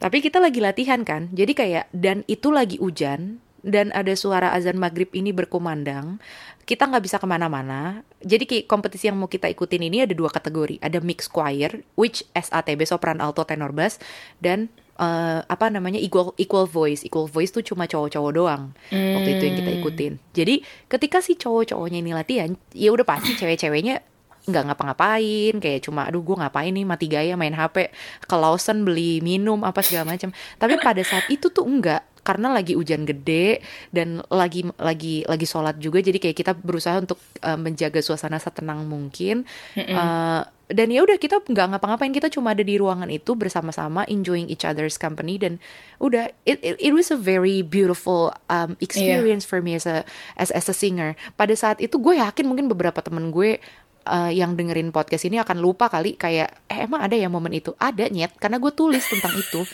Tapi 0.00 0.20
kita 0.24 0.40
lagi 0.40 0.60
latihan 0.64 1.04
kan 1.04 1.32
jadi 1.32 1.52
kayak 1.52 1.84
dan 1.92 2.24
itu 2.28 2.48
lagi 2.52 2.80
hujan 2.80 3.44
dan 3.64 3.88
ada 3.96 4.12
suara 4.12 4.52
azan 4.52 4.76
maghrib 4.76 5.08
ini 5.16 5.32
berkumandang 5.32 6.20
kita 6.64 6.88
nggak 6.88 7.04
bisa 7.04 7.16
ke 7.20 7.26
mana-mana. 7.28 8.00
Jadi 8.24 8.64
kompetisi 8.64 9.08
yang 9.08 9.20
mau 9.20 9.28
kita 9.28 9.48
ikutin 9.52 9.84
ini 9.84 10.08
ada 10.08 10.16
dua 10.16 10.32
kategori. 10.32 10.80
Ada 10.80 11.04
mix 11.04 11.28
choir 11.28 11.84
which 11.94 12.24
SATB 12.32 12.88
sopran 12.88 13.20
alto 13.20 13.44
tenor 13.44 13.76
bass 13.76 14.00
dan 14.40 14.72
uh, 14.96 15.44
apa 15.44 15.68
namanya 15.68 16.00
equal 16.00 16.32
equal 16.40 16.64
voice. 16.64 17.04
Equal 17.04 17.28
voice 17.28 17.52
tuh 17.52 17.60
cuma 17.60 17.84
cowok-cowok 17.84 18.32
doang 18.32 18.72
hmm. 18.88 19.12
waktu 19.20 19.30
itu 19.36 19.42
yang 19.44 19.56
kita 19.60 19.70
hmm. 19.70 19.78
ikutin. 19.84 20.12
Jadi 20.32 20.54
ketika 20.88 21.20
si 21.20 21.36
cowok-cowoknya 21.36 21.98
ini 22.00 22.12
latihan 22.16 22.50
ya 22.72 22.90
udah 22.90 23.04
pasti 23.04 23.36
cewek-ceweknya 23.36 24.00
nggak 24.44 24.64
ngapa-ngapain 24.68 25.56
kayak 25.56 25.88
cuma 25.88 26.04
aduh 26.04 26.20
gue 26.20 26.36
ngapain 26.36 26.68
nih 26.68 26.84
mati 26.84 27.08
gaya 27.08 27.32
main 27.32 27.56
hp 27.56 27.88
ke 28.28 28.36
Lawson 28.36 28.84
beli 28.84 29.20
minum 29.20 29.60
apa 29.64 29.84
segala 29.84 30.16
macam. 30.16 30.32
Tapi 30.56 30.80
pada 30.80 31.00
saat 31.04 31.28
itu 31.28 31.52
tuh 31.52 31.64
enggak 31.64 32.13
karena 32.24 32.50
lagi 32.50 32.72
hujan 32.72 33.04
gede 33.04 33.60
dan 33.92 34.24
lagi 34.32 34.64
lagi 34.80 35.22
lagi 35.28 35.46
sholat 35.46 35.76
juga 35.76 36.00
jadi 36.00 36.16
kayak 36.16 36.36
kita 36.36 36.52
berusaha 36.56 36.96
untuk 36.98 37.20
uh, 37.44 37.60
menjaga 37.60 38.00
suasana 38.00 38.40
setenang 38.40 38.88
mungkin. 38.88 39.44
Mm 39.76 39.84
-hmm. 39.84 39.94
uh, 39.94 40.42
dan 40.72 40.88
ya 40.88 41.04
udah 41.04 41.20
kita 41.20 41.44
nggak 41.44 41.76
ngapa-ngapain 41.76 42.14
kita 42.16 42.32
cuma 42.32 42.56
ada 42.56 42.64
di 42.64 42.80
ruangan 42.80 43.12
itu 43.12 43.36
bersama-sama 43.36 44.08
enjoying 44.08 44.48
each 44.48 44.64
other's 44.64 44.96
company 44.96 45.36
dan 45.36 45.60
udah 46.00 46.32
it 46.48 46.56
it, 46.64 46.80
it 46.80 46.92
was 46.96 47.12
a 47.12 47.18
very 47.20 47.60
beautiful 47.60 48.32
um, 48.48 48.72
experience 48.80 49.44
yeah. 49.44 49.50
for 49.52 49.60
me 49.60 49.76
as 49.76 49.84
a 49.84 50.08
as 50.40 50.48
as 50.56 50.64
a 50.72 50.74
singer. 50.76 51.12
Pada 51.36 51.52
saat 51.52 51.84
itu 51.84 52.00
gue 52.00 52.16
yakin 52.16 52.48
mungkin 52.48 52.72
beberapa 52.72 53.04
temen 53.04 53.28
gue 53.28 53.60
uh, 54.08 54.32
yang 54.32 54.56
dengerin 54.56 54.88
podcast 54.88 55.28
ini 55.28 55.36
akan 55.36 55.60
lupa 55.60 55.92
kali 55.92 56.16
kayak 56.16 56.64
eh 56.68 56.88
emang 56.88 57.04
ada 57.04 57.16
ya 57.16 57.28
momen 57.28 57.52
itu? 57.52 57.76
Ada 57.76 58.08
nyet. 58.08 58.32
Karena 58.40 58.56
gue 58.56 58.72
tulis 58.72 59.04
tentang 59.04 59.36
itu 59.36 59.68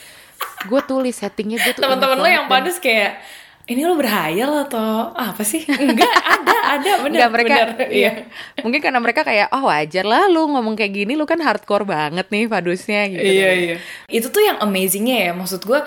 gue 0.67 0.81
tulis 0.85 1.15
settingnya 1.15 1.57
gue 1.61 1.73
tuh 1.77 1.83
teman-teman 1.83 2.17
lo 2.19 2.29
yang 2.29 2.45
panas 2.49 2.77
kayak 2.77 3.21
ini 3.69 3.85
lo 3.85 3.93
berhayal 3.93 4.65
atau 4.67 5.13
apa 5.13 5.45
sih? 5.45 5.61
Enggak, 5.63 6.11
ada, 6.11 6.57
ada, 6.75 6.91
bener. 7.05 7.17
Enggak, 7.23 7.31
mereka, 7.31 7.53
bener, 7.53 7.87
iya. 7.87 7.93
iya. 7.93 8.11
Mungkin 8.65 8.79
karena 8.81 8.99
mereka 8.99 9.21
kayak, 9.21 9.47
oh 9.53 9.69
wajar 9.69 10.05
lah 10.07 10.25
lu 10.27 10.49
ngomong 10.49 10.73
kayak 10.73 10.91
gini, 10.91 11.13
lu 11.13 11.29
kan 11.29 11.37
hardcore 11.39 11.85
banget 11.85 12.25
nih 12.27 12.49
padusnya 12.49 13.07
gitu. 13.07 13.21
Iya, 13.21 13.49
iya. 13.53 13.75
Itu 14.09 14.33
tuh 14.33 14.41
yang 14.41 14.57
amazingnya 14.59 15.29
ya, 15.29 15.31
maksud 15.37 15.61
gue, 15.63 15.79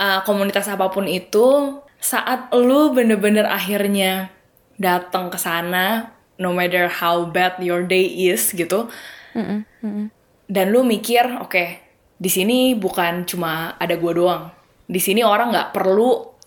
uh, 0.00 0.20
komunitas 0.24 0.66
apa 0.72 0.88
pun 0.88 1.04
itu, 1.04 1.78
saat 2.00 2.48
lu 2.54 2.96
bener-bener 2.96 3.44
akhirnya 3.44 4.32
datang 4.80 5.28
ke 5.28 5.36
sana, 5.36 6.16
no 6.40 6.54
matter 6.54 6.88
how 6.88 7.28
bad 7.28 7.60
your 7.60 7.84
day 7.84 8.06
is 8.06 8.54
gitu, 8.54 8.88
mm 9.34 9.42
-mm, 9.42 9.60
mm 9.84 9.90
-mm. 9.90 10.06
dan 10.46 10.66
lu 10.70 10.86
mikir, 10.86 11.26
oke, 11.42 11.50
okay, 11.50 11.87
di 12.18 12.30
sini 12.30 12.74
bukan 12.74 13.22
cuma 13.24 13.78
ada 13.78 13.94
gue 13.94 14.12
doang. 14.12 14.50
Di 14.90 14.98
sini 14.98 15.22
orang 15.22 15.54
nggak 15.54 15.70
perlu 15.70 16.38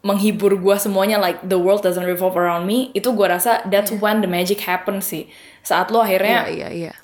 menghibur 0.00 0.56
gue 0.56 0.76
semuanya 0.80 1.20
like 1.20 1.44
the 1.44 1.60
world 1.60 1.84
doesn't 1.84 2.08
revolve 2.08 2.32
around 2.32 2.64
me 2.64 2.88
itu 2.96 3.12
gue 3.12 3.26
rasa 3.28 3.60
that's 3.68 3.92
yeah. 3.92 4.00
when 4.00 4.24
the 4.24 4.30
magic 4.30 4.64
happens 4.64 5.12
sih 5.12 5.28
saat 5.60 5.92
lo 5.92 6.00
akhirnya 6.00 6.48
yeah, 6.48 6.72
yeah, 6.72 6.72
yeah. 6.88 6.96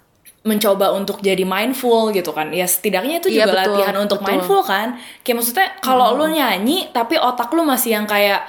mencoba 0.49 0.97
untuk 0.97 1.21
jadi 1.21 1.45
mindful 1.45 2.09
gitu 2.17 2.33
kan 2.33 2.57
ya 2.57 2.65
setidaknya 2.65 3.21
itu 3.21 3.29
iya, 3.29 3.45
juga 3.45 3.45
yeah, 3.45 3.53
betul, 3.53 3.73
latihan 3.77 3.97
untuk 4.01 4.21
betul. 4.25 4.29
mindful 4.33 4.61
kan 4.65 4.89
kayak 5.21 5.37
maksudnya 5.37 5.69
kalau 5.85 6.07
mm. 6.09 6.17
lo 6.17 6.27
nyanyi 6.33 6.79
tapi 6.97 7.21
otak 7.21 7.53
lo 7.53 7.69
masih 7.69 8.01
yang 8.01 8.09
kayak 8.09 8.49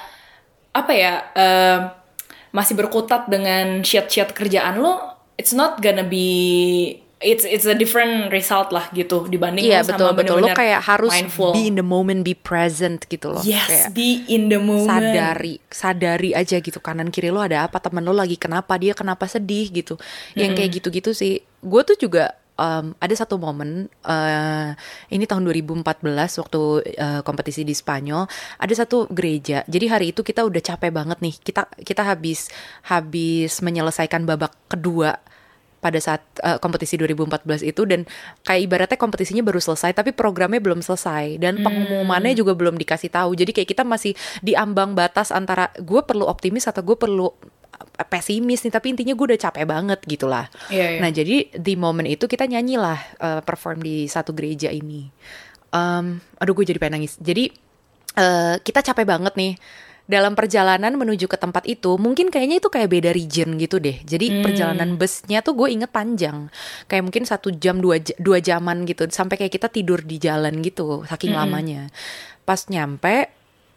apa 0.72 0.92
ya 0.96 1.12
uh, 1.36 1.78
masih 2.56 2.72
berkutat 2.72 3.28
dengan 3.28 3.84
shit-shit 3.84 4.32
kerjaan 4.32 4.80
lo 4.80 4.96
it's 5.36 5.52
not 5.52 5.76
gonna 5.84 6.08
be 6.08 7.04
it's 7.18 7.42
it's 7.42 7.66
a 7.66 7.74
different 7.74 8.30
result 8.30 8.70
lah 8.70 8.86
gitu 8.94 9.26
dibanding 9.26 9.66
betul, 9.66 10.14
sama 10.14 10.14
betul. 10.14 10.38
lo 10.38 10.48
kayak 10.54 10.80
harus 10.86 11.10
mindful. 11.10 11.50
be 11.50 11.66
in 11.66 11.74
the 11.74 11.86
moment 11.86 12.22
be 12.22 12.34
present 12.34 13.02
gitu 13.10 13.34
loh. 13.34 13.42
Yes 13.42 13.66
kayak 13.66 13.86
be 13.94 14.22
in 14.30 14.46
the 14.46 14.60
moment. 14.62 14.86
sadari 14.86 15.54
sadari 15.70 16.30
aja 16.34 16.56
gitu. 16.62 16.78
Kanan 16.78 17.10
kiri 17.10 17.34
lo 17.34 17.42
ada 17.42 17.66
apa? 17.66 17.82
Temen 17.82 18.06
lo 18.06 18.14
lagi 18.14 18.38
kenapa? 18.38 18.78
Dia 18.78 18.94
kenapa 18.94 19.26
sedih 19.26 19.70
gitu. 19.74 19.98
Yang 20.34 20.38
mm 20.38 20.42
-hmm. 20.42 20.56
kayak 20.56 20.70
gitu-gitu 20.78 21.10
sih. 21.10 21.42
Gue 21.58 21.82
tuh 21.82 21.98
juga 21.98 22.38
um, 22.54 22.94
ada 22.98 23.14
satu 23.14 23.34
momen 23.38 23.90
uh, 24.06 24.70
ini 25.10 25.24
tahun 25.24 25.46
2014 25.46 25.82
waktu 26.42 26.60
uh, 26.98 27.20
kompetisi 27.26 27.66
di 27.66 27.72
Spanyol. 27.72 28.26
Ada 28.62 28.84
satu 28.84 29.10
gereja. 29.10 29.66
Jadi 29.66 29.86
hari 29.90 30.06
itu 30.14 30.22
kita 30.22 30.46
udah 30.46 30.60
capek 30.60 30.90
banget 30.94 31.18
nih. 31.18 31.34
Kita 31.34 31.66
kita 31.82 32.02
habis 32.06 32.50
habis 32.86 33.58
menyelesaikan 33.58 34.22
babak 34.22 34.54
kedua 34.70 35.18
pada 35.78 35.98
saat 36.02 36.22
uh, 36.42 36.58
kompetisi 36.58 36.98
2014 36.98 37.62
itu 37.62 37.86
dan 37.86 38.02
kayak 38.42 38.60
ibaratnya 38.66 38.98
kompetisinya 38.98 39.46
baru 39.46 39.62
selesai 39.62 39.94
tapi 39.94 40.10
programnya 40.10 40.58
belum 40.58 40.82
selesai 40.82 41.38
dan 41.38 41.58
hmm. 41.58 41.64
pengumumannya 41.64 42.34
juga 42.34 42.58
belum 42.58 42.74
dikasih 42.76 43.14
tahu. 43.14 43.38
Jadi 43.38 43.54
kayak 43.54 43.68
kita 43.70 43.82
masih 43.86 44.14
di 44.42 44.58
ambang 44.58 44.98
batas 44.98 45.30
antara 45.30 45.70
gue 45.78 46.02
perlu 46.02 46.26
optimis 46.26 46.66
atau 46.66 46.82
gue 46.82 46.98
perlu 46.98 47.30
eh, 47.98 48.06
pesimis 48.06 48.66
nih 48.66 48.74
tapi 48.74 48.86
intinya 48.90 49.14
gue 49.14 49.26
udah 49.34 49.40
capek 49.40 49.64
banget 49.64 50.00
gitulah. 50.04 50.50
Yeah, 50.66 50.98
yeah. 50.98 51.00
nah 51.02 51.10
jadi 51.14 51.54
di 51.54 51.74
momen 51.78 52.10
itu 52.10 52.26
kita 52.26 52.50
nyanyilah 52.50 53.00
uh, 53.22 53.40
perform 53.46 53.78
di 53.78 54.10
satu 54.10 54.34
gereja 54.34 54.74
ini. 54.74 55.06
Um, 55.70 56.18
aduh 56.42 56.58
gue 56.58 56.66
jadi 56.66 56.82
pengen 56.82 57.02
nangis. 57.02 57.14
Jadi 57.22 57.54
uh, 58.18 58.58
kita 58.58 58.82
capek 58.82 59.06
banget 59.06 59.34
nih 59.38 59.54
dalam 60.08 60.32
perjalanan 60.32 60.96
menuju 60.96 61.28
ke 61.28 61.36
tempat 61.36 61.68
itu 61.68 62.00
mungkin 62.00 62.32
kayaknya 62.32 62.64
itu 62.64 62.72
kayak 62.72 62.88
beda 62.88 63.10
region 63.12 63.60
gitu 63.60 63.76
deh 63.76 64.00
jadi 64.08 64.40
hmm. 64.40 64.40
perjalanan 64.40 64.96
busnya 64.96 65.44
tuh 65.44 65.52
gue 65.52 65.68
inget 65.68 65.92
panjang 65.92 66.48
kayak 66.88 67.04
mungkin 67.04 67.28
satu 67.28 67.52
jam 67.52 67.76
dua 67.78 68.00
dua 68.16 68.40
jaman 68.40 68.88
gitu 68.88 69.04
sampai 69.12 69.36
kayak 69.36 69.52
kita 69.52 69.68
tidur 69.68 70.00
di 70.00 70.16
jalan 70.16 70.64
gitu 70.64 71.04
saking 71.04 71.36
hmm. 71.36 71.40
lamanya 71.44 71.82
pas 72.48 72.64
nyampe 72.72 73.28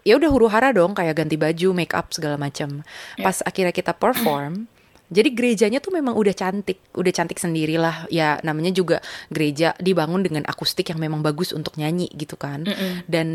ya 0.07 0.15
udah 0.15 0.31
huru 0.31 0.47
hara 0.47 0.71
dong 0.71 0.95
kayak 0.95 1.19
ganti 1.19 1.35
baju 1.35 1.75
make 1.75 1.91
up 1.91 2.09
segala 2.15 2.39
macam 2.39 2.81
yeah. 3.19 3.27
pas 3.27 3.43
akhirnya 3.43 3.75
kita 3.75 3.91
perform 3.91 4.71
jadi 5.11 5.27
gerejanya 5.35 5.83
tuh 5.83 5.91
memang 5.91 6.15
udah 6.15 6.31
cantik, 6.31 6.79
udah 6.95 7.11
cantik 7.11 7.35
sendirilah. 7.35 8.07
Ya 8.07 8.39
namanya 8.47 8.71
juga 8.71 9.03
gereja 9.27 9.75
dibangun 9.75 10.23
dengan 10.23 10.47
akustik 10.47 10.88
yang 10.88 11.03
memang 11.03 11.19
bagus 11.19 11.51
untuk 11.51 11.75
nyanyi 11.75 12.07
gitu 12.15 12.39
kan. 12.39 12.63
Mm 12.63 12.71
-mm. 12.71 12.93
Dan 13.11 13.27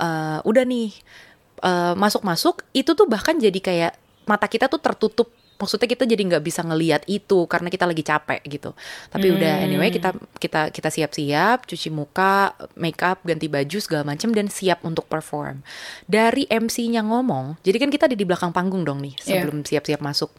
uh, 0.00 0.40
udah 0.48 0.64
nih 0.64 0.88
eh, 1.62 1.94
masuk-masuk 1.94 2.66
itu 2.74 2.92
tuh 2.92 3.06
bahkan 3.06 3.38
jadi 3.38 3.58
kayak 3.58 3.92
mata 4.26 4.46
kita 4.46 4.70
tuh 4.70 4.78
tertutup 4.78 5.30
maksudnya 5.62 5.86
kita 5.86 6.04
jadi 6.10 6.22
nggak 6.26 6.42
bisa 6.42 6.66
ngeliat 6.66 7.06
itu 7.06 7.46
karena 7.46 7.70
kita 7.70 7.86
lagi 7.86 8.02
capek 8.02 8.42
gitu 8.50 8.74
tapi 9.14 9.30
hmm. 9.30 9.36
udah 9.38 9.54
anyway 9.62 9.94
kita 9.94 10.10
kita 10.42 10.74
kita 10.74 10.88
siap-siap 10.90 11.70
cuci 11.70 11.88
muka 11.94 12.58
make 12.74 12.98
up 13.06 13.22
ganti 13.22 13.46
baju 13.46 13.78
segala 13.78 14.02
macam 14.02 14.34
dan 14.34 14.50
siap 14.50 14.82
untuk 14.82 15.06
perform 15.06 15.62
dari 16.10 16.50
MC-nya 16.50 17.06
ngomong 17.06 17.62
jadi 17.62 17.78
kan 17.78 17.94
kita 17.94 18.10
ada 18.10 18.18
di 18.18 18.26
belakang 18.26 18.50
panggung 18.50 18.82
dong 18.82 18.98
nih 19.06 19.14
iya. 19.22 19.38
sebelum 19.38 19.62
siap-siap 19.62 20.02
yeah. 20.02 20.08
masuk 20.10 20.34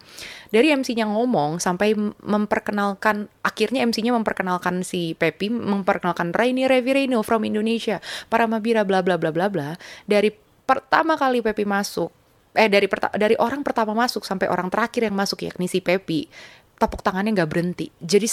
dari 0.52 0.76
MC-nya 0.76 1.08
ngomong 1.08 1.64
sampai 1.64 1.96
memperkenalkan 2.20 3.32
akhirnya 3.48 3.80
MC-nya 3.88 4.12
memperkenalkan 4.12 4.84
si 4.84 5.16
Pepi 5.16 5.48
memperkenalkan 5.48 6.36
Raini 6.36 6.68
Revi 6.68 6.92
Reino 6.92 7.24
from 7.24 7.48
Indonesia 7.48 8.04
para 8.28 8.44
Mabira 8.44 8.84
bla 8.84 9.00
bla 9.00 9.16
bla 9.16 9.32
bla 9.32 9.48
bla 9.48 9.80
dari 10.04 10.44
pertama 10.74 11.14
kali 11.14 11.46
Pepi 11.46 11.64
masuk 11.70 12.10
eh 12.54 12.70
dari 12.70 12.86
dari 13.18 13.36
orang 13.38 13.62
pertama 13.62 13.94
masuk 13.94 14.26
sampai 14.26 14.50
orang 14.50 14.70
terakhir 14.70 15.10
yang 15.10 15.18
masuk 15.18 15.46
yakni 15.46 15.70
si 15.70 15.82
Pepi 15.82 16.30
tepuk 16.78 17.06
tangannya 17.06 17.34
nggak 17.34 17.50
berhenti 17.50 17.90
jadi 18.02 18.26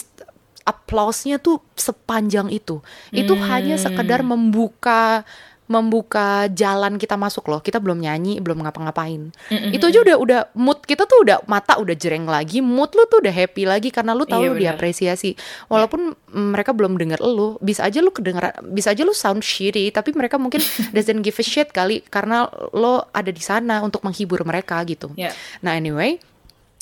aplausnya 0.65 1.41
tuh 1.41 1.61
sepanjang 1.73 2.53
itu 2.53 2.85
itu 3.13 3.33
hmm. 3.33 3.45
hanya 3.49 3.77
sekedar 3.81 4.21
membuka 4.21 5.25
membuka 5.71 6.51
jalan 6.51 6.99
kita 6.99 7.15
masuk 7.15 7.47
loh. 7.47 7.63
Kita 7.63 7.79
belum 7.79 8.03
nyanyi, 8.03 8.43
belum 8.43 8.67
ngapa-ngapain. 8.67 9.31
Mm-hmm. 9.31 9.71
Itu 9.71 9.87
aja 9.87 10.03
udah 10.03 10.17
udah 10.19 10.41
mood 10.59 10.83
kita 10.83 11.07
tuh 11.07 11.23
udah 11.23 11.47
mata 11.47 11.79
udah 11.79 11.95
jereng 11.95 12.27
lagi, 12.27 12.59
mood 12.59 12.91
lu 12.99 13.07
tuh 13.07 13.23
udah 13.23 13.31
happy 13.31 13.71
lagi 13.71 13.95
karena 13.95 14.11
lu 14.11 14.27
tahu 14.27 14.43
iya, 14.43 14.51
lu 14.51 14.55
diapresiasi. 14.59 15.39
Walaupun 15.71 16.11
yeah. 16.11 16.51
mereka 16.51 16.75
belum 16.75 16.99
denger 16.99 17.23
lu, 17.23 17.55
bisa 17.63 17.87
aja 17.87 18.03
lu 18.03 18.11
kedengeran, 18.11 18.59
bisa 18.75 18.91
aja 18.91 19.07
lu 19.07 19.15
sound 19.15 19.47
shitty, 19.47 19.95
tapi 19.95 20.11
mereka 20.11 20.43
mungkin 20.43 20.59
doesn't 20.95 21.23
give 21.23 21.39
a 21.39 21.45
shit 21.47 21.71
kali 21.71 22.03
karena 22.11 22.51
lo 22.75 23.07
ada 23.15 23.31
di 23.31 23.41
sana 23.41 23.79
untuk 23.87 24.03
menghibur 24.03 24.43
mereka 24.43 24.83
gitu. 24.83 25.15
Yeah. 25.15 25.31
Nah, 25.63 25.79
anyway, 25.79 26.19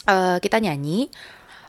uh, 0.08 0.40
kita 0.40 0.64
nyanyi 0.64 1.12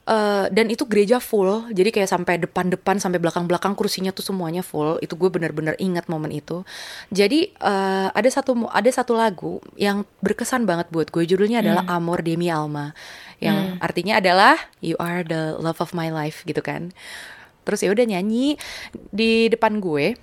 uh, 0.09 0.45
dan 0.49 0.65
itu 0.73 0.89
gereja 0.89 1.21
full. 1.21 1.69
Jadi 1.69 1.93
kayak 1.93 2.09
sampai 2.09 2.41
depan-depan 2.41 2.97
sampai 2.97 3.21
belakang-belakang 3.21 3.77
kursinya 3.77 4.09
tuh 4.09 4.25
semuanya 4.25 4.65
full. 4.65 4.97
Itu 4.99 5.13
gue 5.15 5.29
bener-bener 5.29 5.77
ingat 5.77 6.09
momen 6.09 6.33
itu. 6.33 6.65
Jadi 7.13 7.53
uh, 7.61 8.09
ada 8.09 8.29
satu 8.29 8.65
ada 8.73 8.89
satu 8.89 9.13
lagu 9.13 9.61
yang 9.77 10.03
berkesan 10.25 10.65
banget 10.65 10.89
buat 10.89 11.13
gue. 11.13 11.23
Judulnya 11.29 11.61
adalah 11.61 11.85
hmm. 11.85 11.95
Amor 11.95 12.25
Demi 12.25 12.49
Alma. 12.49 12.91
Yang 13.37 13.77
hmm. 13.77 13.85
artinya 13.85 14.13
adalah 14.17 14.55
you 14.81 14.97
are 14.97 15.21
the 15.21 15.55
love 15.61 15.77
of 15.79 15.93
my 15.93 16.09
life 16.09 16.41
gitu 16.43 16.59
kan. 16.65 16.89
Terus 17.63 17.85
ya 17.85 17.93
udah 17.93 18.05
nyanyi. 18.09 18.57
Di 19.13 19.47
depan 19.53 19.77
gue 19.77 20.17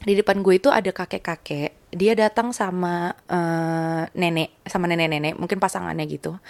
di 0.00 0.16
depan 0.16 0.40
gue 0.40 0.56
itu 0.56 0.72
ada 0.72 0.88
kakek-kakek. 0.88 1.92
Dia 1.92 2.16
datang 2.16 2.56
sama 2.56 3.12
uh, 3.28 4.08
nenek 4.16 4.64
sama 4.64 4.88
nenek-nenek 4.88 5.36
mungkin 5.36 5.60
pasangannya 5.60 6.08
gitu. 6.08 6.40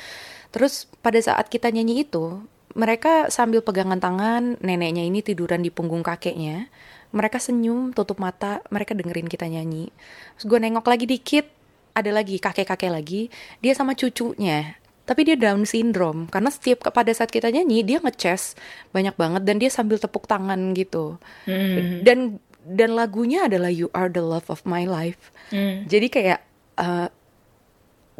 Terus 0.54 0.86
pada 1.02 1.18
saat 1.18 1.50
kita 1.50 1.70
nyanyi 1.74 2.06
itu 2.06 2.46
mereka 2.74 3.28
sambil 3.32 3.60
pegangan 3.64 3.98
tangan 3.98 4.56
neneknya 4.62 5.02
ini 5.02 5.20
tiduran 5.20 5.62
di 5.62 5.70
punggung 5.70 6.06
kakeknya 6.06 6.70
mereka 7.10 7.42
senyum 7.42 7.90
tutup 7.90 8.22
mata 8.22 8.62
mereka 8.70 8.94
dengerin 8.94 9.26
kita 9.26 9.50
nyanyi 9.50 9.90
terus 10.38 10.46
gue 10.46 10.58
nengok 10.62 10.86
lagi 10.86 11.06
dikit 11.10 11.46
ada 11.94 12.10
lagi 12.14 12.38
kakek-kakek 12.38 12.90
lagi 12.90 13.22
dia 13.58 13.74
sama 13.74 13.98
cucunya 13.98 14.78
tapi 15.08 15.26
dia 15.26 15.34
Down 15.34 15.66
syndrome 15.66 16.30
karena 16.30 16.54
setiap 16.54 16.86
pada 16.94 17.10
saat 17.10 17.34
kita 17.34 17.50
nyanyi 17.50 17.82
dia 17.82 17.98
ngeces 17.98 18.54
banyak 18.94 19.18
banget 19.18 19.42
dan 19.42 19.58
dia 19.58 19.66
sambil 19.66 19.98
tepuk 19.98 20.30
tangan 20.30 20.70
gitu 20.78 21.18
mm. 21.50 22.06
dan 22.06 22.38
dan 22.62 22.94
lagunya 22.94 23.48
adalah 23.48 23.72
You 23.72 23.88
Are 23.96 24.12
the 24.12 24.20
Love 24.20 24.52
of 24.52 24.62
My 24.68 24.84
Life. 24.84 25.32
Mm. 25.50 25.88
Jadi 25.88 26.06
kayak 26.12 26.40
uh, 26.76 27.08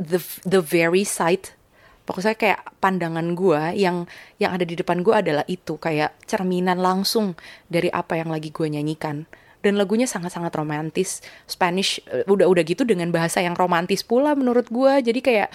the 0.01 0.21
the 0.49 0.65
very 0.65 1.05
sight 1.05 1.53
pokoknya 2.05 2.37
kayak 2.37 2.61
pandangan 2.83 3.37
gue 3.37 3.79
yang 3.79 4.05
yang 4.41 4.57
ada 4.57 4.65
di 4.67 4.75
depan 4.75 5.05
gue 5.05 5.15
adalah 5.15 5.45
itu 5.47 5.77
kayak 5.77 6.17
cerminan 6.27 6.81
langsung 6.81 7.39
dari 7.71 7.93
apa 7.93 8.19
yang 8.19 8.33
lagi 8.33 8.51
gue 8.51 8.67
nyanyikan. 8.67 9.29
Dan 9.61 9.77
lagunya 9.77 10.09
sangat-sangat 10.09 10.57
romantis. 10.57 11.21
Spanish 11.45 12.01
uh, 12.09 12.25
udah 12.25 12.49
udah 12.49 12.65
gitu 12.65 12.89
dengan 12.89 13.13
bahasa 13.13 13.45
yang 13.45 13.53
romantis 13.53 14.01
pula 14.01 14.33
menurut 14.33 14.73
gue 14.73 14.93
jadi 15.05 15.21
kayak 15.21 15.49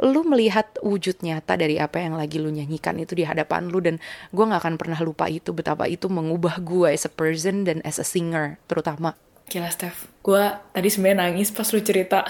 lu 0.00 0.24
melihat 0.24 0.64
wujud 0.80 1.20
nyata 1.20 1.60
dari 1.60 1.76
apa 1.76 2.00
yang 2.00 2.16
lagi 2.16 2.40
lu 2.40 2.48
nyanyikan 2.48 2.96
itu 2.96 3.12
di 3.12 3.28
hadapan 3.28 3.68
lu 3.68 3.84
dan 3.84 4.00
gue 4.32 4.44
nggak 4.48 4.64
akan 4.64 4.74
pernah 4.80 4.96
lupa 5.04 5.28
itu 5.28 5.52
betapa 5.52 5.84
itu 5.92 6.08
mengubah 6.08 6.56
gue 6.64 6.88
as 6.88 7.04
a 7.04 7.12
person 7.12 7.68
dan 7.68 7.84
as 7.84 8.00
a 8.00 8.06
singer 8.06 8.56
terutama. 8.64 9.12
Gila 9.50 9.68
Steph, 9.68 10.08
gue 10.24 10.42
tadi 10.72 10.88
sebenarnya 10.88 11.28
nangis 11.28 11.52
pas 11.52 11.68
lu 11.74 11.82
cerita 11.84 12.22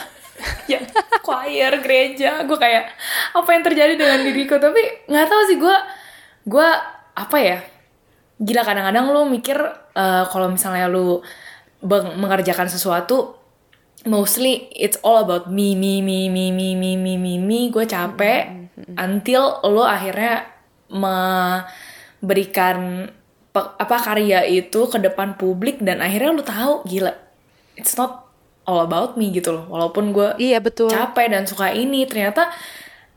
ya 0.73 0.81
choir 1.21 1.73
gereja. 1.83 2.45
Gue 2.45 2.59
kayak 2.59 2.91
apa 3.37 3.49
yang 3.53 3.63
terjadi 3.65 3.95
dengan 3.97 4.21
diriku? 4.25 4.57
Tapi 4.61 5.09
nggak 5.09 5.27
tahu 5.29 5.43
sih 5.49 5.57
gue 5.61 5.77
gue 6.49 6.69
apa 7.17 7.37
ya? 7.39 7.59
Gila 8.41 8.63
kadang-kadang 8.65 9.13
lu 9.13 9.29
mikir 9.29 9.61
uh, 9.97 10.25
kalau 10.33 10.49
misalnya 10.49 10.89
lu 10.89 11.21
mengerjakan 12.17 12.69
sesuatu 12.69 13.37
mostly 14.05 14.69
it's 14.73 14.97
all 15.05 15.21
about 15.25 15.49
me 15.53 15.77
me 15.77 16.01
me 16.01 16.29
me 16.29 16.49
me 16.53 16.73
me 16.77 16.97
me 16.97 17.17
me 17.17 17.35
me. 17.37 17.69
Gue 17.69 17.85
capek 17.85 18.71
until 18.97 19.61
lo 19.67 19.85
akhirnya 19.85 20.49
memberikan 20.91 22.79
apa 23.55 23.97
karya 23.99 24.47
itu 24.47 24.87
ke 24.87 24.99
depan 25.03 25.35
publik 25.35 25.83
dan 25.83 25.99
akhirnya 25.99 26.31
lo 26.31 26.43
tahu 26.47 26.87
gila 26.87 27.11
it's 27.75 27.99
not 27.99 28.30
all 28.71 28.87
about 28.87 29.19
me 29.19 29.35
gitu 29.35 29.51
loh 29.51 29.67
walaupun 29.67 30.15
gue 30.15 30.39
iya 30.39 30.63
betul 30.63 30.87
capek 30.87 31.35
dan 31.35 31.43
suka 31.51 31.75
ini 31.75 32.07
ternyata 32.07 32.55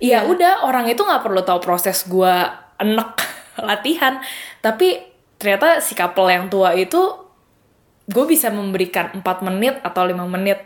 ya 0.01 0.19
yeah. 0.19 0.21
udah 0.25 0.65
orang 0.65 0.89
itu 0.89 1.05
nggak 1.05 1.21
perlu 1.21 1.45
tahu 1.45 1.61
proses 1.61 2.09
gue 2.09 2.33
enek 2.81 3.13
latihan 3.69 4.17
tapi 4.65 4.97
ternyata 5.37 5.77
si 5.77 5.93
couple 5.93 6.33
yang 6.33 6.49
tua 6.49 6.73
itu 6.73 7.21
gue 8.09 8.25
bisa 8.25 8.49
memberikan 8.49 9.13
4 9.13 9.21
menit 9.45 9.77
atau 9.85 10.03
lima 10.09 10.25
menit 10.25 10.59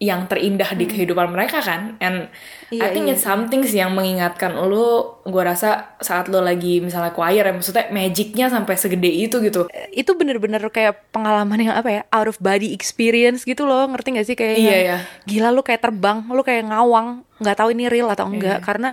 yang 0.00 0.26
terindah 0.26 0.74
di 0.74 0.88
hmm. 0.88 0.92
kehidupan 0.96 1.28
mereka 1.30 1.62
kan 1.62 1.94
and 2.02 2.32
yeah, 2.70 2.86
I 2.86 2.94
think 2.94 3.06
yeah. 3.10 3.14
it's 3.18 3.26
something 3.26 3.62
sih 3.66 3.82
yang 3.82 3.92
mengingatkan 3.94 4.54
lo 4.56 5.20
gue 5.26 5.42
rasa 5.42 5.98
saat 6.00 6.30
lo 6.30 6.40
lagi 6.40 6.78
misalnya 6.80 7.12
choir 7.12 7.42
ya 7.42 7.52
maksudnya 7.52 7.90
magicnya 7.90 8.46
sampai 8.48 8.74
segede 8.78 9.10
itu 9.10 9.36
gitu 9.42 9.66
itu 9.92 10.10
bener-bener 10.16 10.62
kayak 10.70 11.10
pengalaman 11.10 11.60
yang 11.60 11.74
apa 11.76 11.90
ya 11.90 12.02
out 12.14 12.30
of 12.30 12.38
body 12.38 12.72
experience 12.72 13.42
gitu 13.44 13.66
loh 13.66 13.86
ngerti 13.90 14.08
gak 14.16 14.26
sih 14.26 14.36
kayak 14.38 14.56
iya, 14.56 14.70
yeah, 14.70 14.80
yeah. 14.80 15.00
gila 15.26 15.50
lo 15.52 15.62
kayak 15.66 15.82
terbang 15.84 16.26
lo 16.30 16.42
kayak 16.46 16.70
ngawang 16.70 17.26
nggak 17.40 17.56
tahu 17.56 17.72
ini 17.72 17.88
real 17.88 18.12
atau 18.12 18.28
enggak 18.28 18.60
yeah. 18.60 18.64
karena 18.64 18.88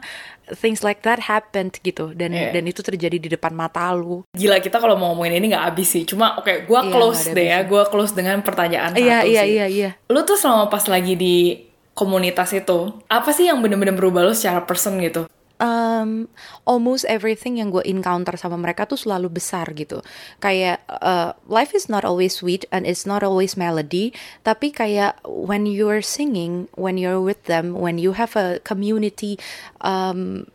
things 0.55 0.79
like 0.79 1.03
that 1.03 1.19
happened 1.19 1.75
gitu 1.83 2.15
dan 2.15 2.31
yeah. 2.31 2.55
dan 2.55 2.63
itu 2.63 2.79
terjadi 2.79 3.19
di 3.19 3.27
depan 3.27 3.51
mata 3.51 3.91
lu. 3.91 4.23
Gila 4.31 4.63
kita 4.63 4.79
kalau 4.79 4.95
mau 4.95 5.11
ngomongin 5.11 5.43
ini 5.43 5.51
nggak 5.51 5.65
habis 5.67 5.91
sih. 5.91 6.07
Cuma 6.07 6.39
oke, 6.39 6.47
okay, 6.47 6.55
gua 6.63 6.87
yeah, 6.87 6.93
close 6.95 7.21
deh 7.27 7.47
ya. 7.51 7.59
Gua 7.67 7.83
close 7.91 8.15
dengan 8.15 8.39
pertanyaan 8.39 8.95
yeah, 8.95 9.19
satu 9.19 9.27
yeah, 9.27 9.27
sih. 9.27 9.35
Iya 9.35 9.43
iya 9.43 9.65
iya. 9.67 9.89
Lu 10.07 10.23
tuh 10.23 10.39
selama 10.39 10.71
pas 10.71 10.87
lagi 10.87 11.19
di 11.19 11.66
komunitas 11.97 12.53
itu, 12.53 12.93
apa 13.09 13.33
sih 13.33 13.49
yang 13.49 13.57
bener-bener 13.65 13.97
berubah 13.97 14.21
lu 14.21 14.37
secara 14.37 14.61
person 14.69 15.01
gitu? 15.01 15.25
um, 15.59 16.29
almost 16.65 17.05
everything 17.09 17.57
yang 17.57 17.69
gue 17.73 17.83
encounter 17.85 18.37
sama 18.37 18.57
mereka 18.57 18.85
tuh 18.85 18.97
selalu 18.97 19.37
besar 19.41 19.69
gitu. 19.73 20.01
Kayak 20.41 20.81
uh, 20.89 21.33
life 21.49 21.73
is 21.73 21.89
not 21.89 22.05
always 22.05 22.37
sweet 22.37 22.65
and 22.69 22.85
it's 22.85 23.05
not 23.05 23.21
always 23.21 23.57
melody, 23.57 24.13
tapi 24.45 24.71
kayak 24.71 25.17
when 25.25 25.65
you're 25.65 26.05
singing, 26.05 26.69
when 26.77 26.97
you're 26.97 27.21
with 27.21 27.41
them, 27.49 27.77
when 27.77 27.97
you 27.97 28.13
have 28.13 28.37
a 28.37 28.61
community 28.61 29.37
um, 29.81 30.47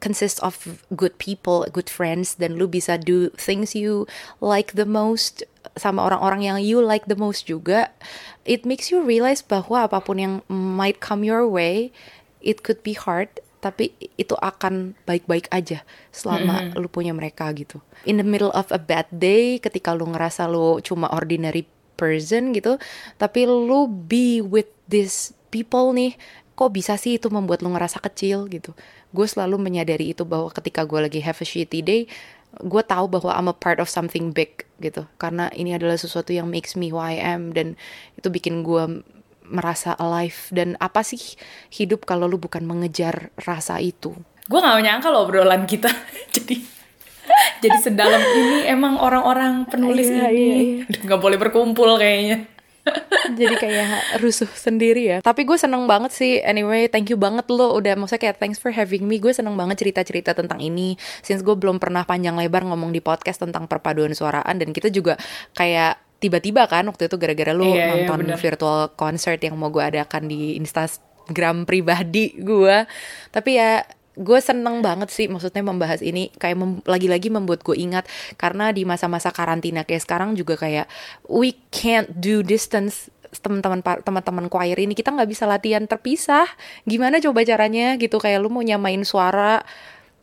consist 0.00 0.40
of 0.44 0.84
good 0.92 1.16
people, 1.16 1.64
good 1.72 1.88
friends, 1.88 2.36
dan 2.36 2.60
lu 2.60 2.68
bisa 2.68 3.00
do 3.00 3.32
things 3.36 3.72
you 3.72 4.04
like 4.44 4.76
the 4.76 4.88
most 4.88 5.44
sama 5.76 6.08
orang-orang 6.08 6.40
yang 6.42 6.58
you 6.58 6.80
like 6.80 7.04
the 7.06 7.16
most 7.16 7.44
juga, 7.44 7.92
it 8.48 8.64
makes 8.64 8.88
you 8.88 9.04
realize 9.04 9.44
bahwa 9.44 9.84
apa 9.84 10.00
pun 10.00 10.16
yang 10.16 10.34
might 10.48 10.98
come 10.98 11.22
your 11.22 11.44
way, 11.44 11.92
it 12.40 12.64
could 12.64 12.80
be 12.80 12.96
hard, 12.96 13.28
tapi 13.60 13.92
itu 14.16 14.32
akan 14.40 14.96
baik-baik 15.04 15.50
aja 15.52 15.84
selama 16.12 16.60
mm 16.60 16.66
-hmm. 16.72 16.80
lu 16.80 16.88
punya 16.88 17.12
mereka 17.12 17.52
gitu. 17.52 17.80
In 18.08 18.16
the 18.16 18.26
middle 18.26 18.52
of 18.56 18.72
a 18.72 18.80
bad 18.80 19.08
day, 19.12 19.60
ketika 19.60 19.92
lu 19.92 20.08
ngerasa 20.08 20.48
lu 20.48 20.80
cuma 20.80 21.12
ordinary 21.12 21.68
person 21.96 22.56
gitu, 22.56 22.80
tapi 23.20 23.48
lu 23.48 23.88
be 23.88 24.40
with 24.40 24.68
these 24.88 25.36
people 25.52 25.92
nih, 25.92 26.16
kok 26.56 26.72
bisa 26.72 26.96
sih 26.96 27.20
itu 27.20 27.28
membuat 27.28 27.60
lu 27.60 27.72
ngerasa 27.72 28.00
kecil 28.00 28.48
gitu. 28.48 28.72
Gue 29.12 29.28
selalu 29.28 29.60
menyadari 29.60 30.12
itu 30.12 30.24
bahwa 30.24 30.48
ketika 30.52 30.84
gue 30.88 31.00
lagi 31.00 31.20
have 31.20 31.40
a 31.40 31.46
shitty 31.46 31.80
day, 31.84 32.08
gue 32.62 32.82
tahu 32.84 33.06
bahwa 33.10 33.32
I'm 33.34 33.48
a 33.50 33.56
part 33.56 33.80
of 33.80 33.88
something 33.90 34.32
big 34.32 34.64
gitu. 34.80 35.04
Karena 35.20 35.52
ini 35.52 35.76
adalah 35.76 35.96
sesuatu 35.96 36.32
yang 36.32 36.48
makes 36.48 36.76
me 36.76 36.92
who 36.92 37.00
I 37.00 37.16
am 37.20 37.52
dan 37.52 37.76
itu 38.16 38.28
bikin 38.28 38.64
gue 38.64 39.04
merasa 39.46 39.96
alive. 39.96 40.36
Dan 40.52 40.74
apa 40.80 41.04
sih 41.04 41.38
hidup 41.72 42.08
kalau 42.08 42.30
lu 42.30 42.40
bukan 42.40 42.64
mengejar 42.64 43.34
rasa 43.44 43.80
itu? 43.80 44.16
Gue 44.46 44.58
gak 44.62 44.78
nyangka 44.78 45.08
loh 45.10 45.26
obrolan 45.26 45.66
kita. 45.66 45.90
Jadi 46.36 46.76
jadi 47.58 47.78
sedalam 47.82 48.22
ini 48.22 48.58
emang 48.70 49.00
orang-orang 49.02 49.66
penulis 49.66 50.06
iya, 50.06 50.30
ini. 50.30 50.38
iya, 50.38 50.56
iya. 50.62 50.82
nggak 51.02 51.20
boleh 51.20 51.38
berkumpul 51.40 51.98
kayaknya 51.98 52.46
jadi 53.38 53.54
kayak 53.58 54.22
rusuh 54.22 54.48
sendiri 54.50 55.02
ya. 55.02 55.18
Tapi 55.20 55.42
gue 55.42 55.58
seneng 55.58 55.84
banget 55.90 56.14
sih. 56.14 56.38
Anyway 56.42 56.86
thank 56.86 57.10
you 57.10 57.18
banget 57.18 57.46
lo 57.50 57.74
udah 57.74 57.98
maksudnya 57.98 58.30
kayak 58.30 58.36
thanks 58.38 58.58
for 58.62 58.70
having 58.70 59.04
me. 59.04 59.18
Gue 59.18 59.34
seneng 59.34 59.58
banget 59.58 59.82
cerita-cerita 59.82 60.32
tentang 60.36 60.62
ini. 60.62 60.94
Since 61.22 61.42
gue 61.42 61.56
belum 61.58 61.82
pernah 61.82 62.06
panjang 62.06 62.38
lebar 62.38 62.64
ngomong 62.66 62.94
di 62.94 63.02
podcast 63.02 63.42
tentang 63.42 63.66
perpaduan 63.66 64.14
suaraan 64.14 64.56
dan 64.62 64.70
kita 64.70 64.88
juga 64.92 65.18
kayak 65.58 65.98
tiba-tiba 66.16 66.64
kan 66.64 66.88
waktu 66.88 67.12
itu 67.12 67.16
gara-gara 67.20 67.52
lu 67.52 67.76
iya, 67.76 67.92
iya 67.92 68.08
nonton 68.08 68.32
iya, 68.32 68.40
virtual 68.40 68.96
concert 68.96 69.36
yang 69.36 69.60
mau 69.60 69.68
gue 69.68 69.84
adakan 69.84 70.30
di 70.30 70.56
Instagram 70.56 71.68
pribadi 71.68 72.38
gue. 72.38 72.86
Tapi 73.34 73.50
ya 73.58 73.84
gue 74.16 74.40
seneng 74.40 74.80
banget 74.80 75.12
sih 75.12 75.28
maksudnya 75.28 75.60
membahas 75.60 76.00
ini 76.00 76.32
kayak 76.40 76.56
mem 76.56 76.72
lagi-lagi 76.88 77.28
membuat 77.28 77.60
gue 77.60 77.76
ingat 77.76 78.08
karena 78.40 78.72
di 78.72 78.88
masa-masa 78.88 79.28
karantina 79.28 79.84
kayak 79.84 80.02
sekarang 80.08 80.32
juga 80.32 80.56
kayak 80.56 80.88
we 81.28 81.52
can't 81.68 82.08
do 82.16 82.40
distance 82.40 83.12
teman-teman 83.36 83.82
teman-teman 83.82 84.46
choir 84.48 84.78
ini 84.78 84.96
kita 84.96 85.12
nggak 85.12 85.28
bisa 85.28 85.44
latihan 85.44 85.84
terpisah. 85.84 86.46
Gimana 86.88 87.20
coba 87.20 87.44
caranya 87.44 87.98
gitu 88.00 88.16
kayak 88.16 88.40
lu 88.40 88.48
mau 88.48 88.64
nyamain 88.64 89.02
suara 89.04 89.60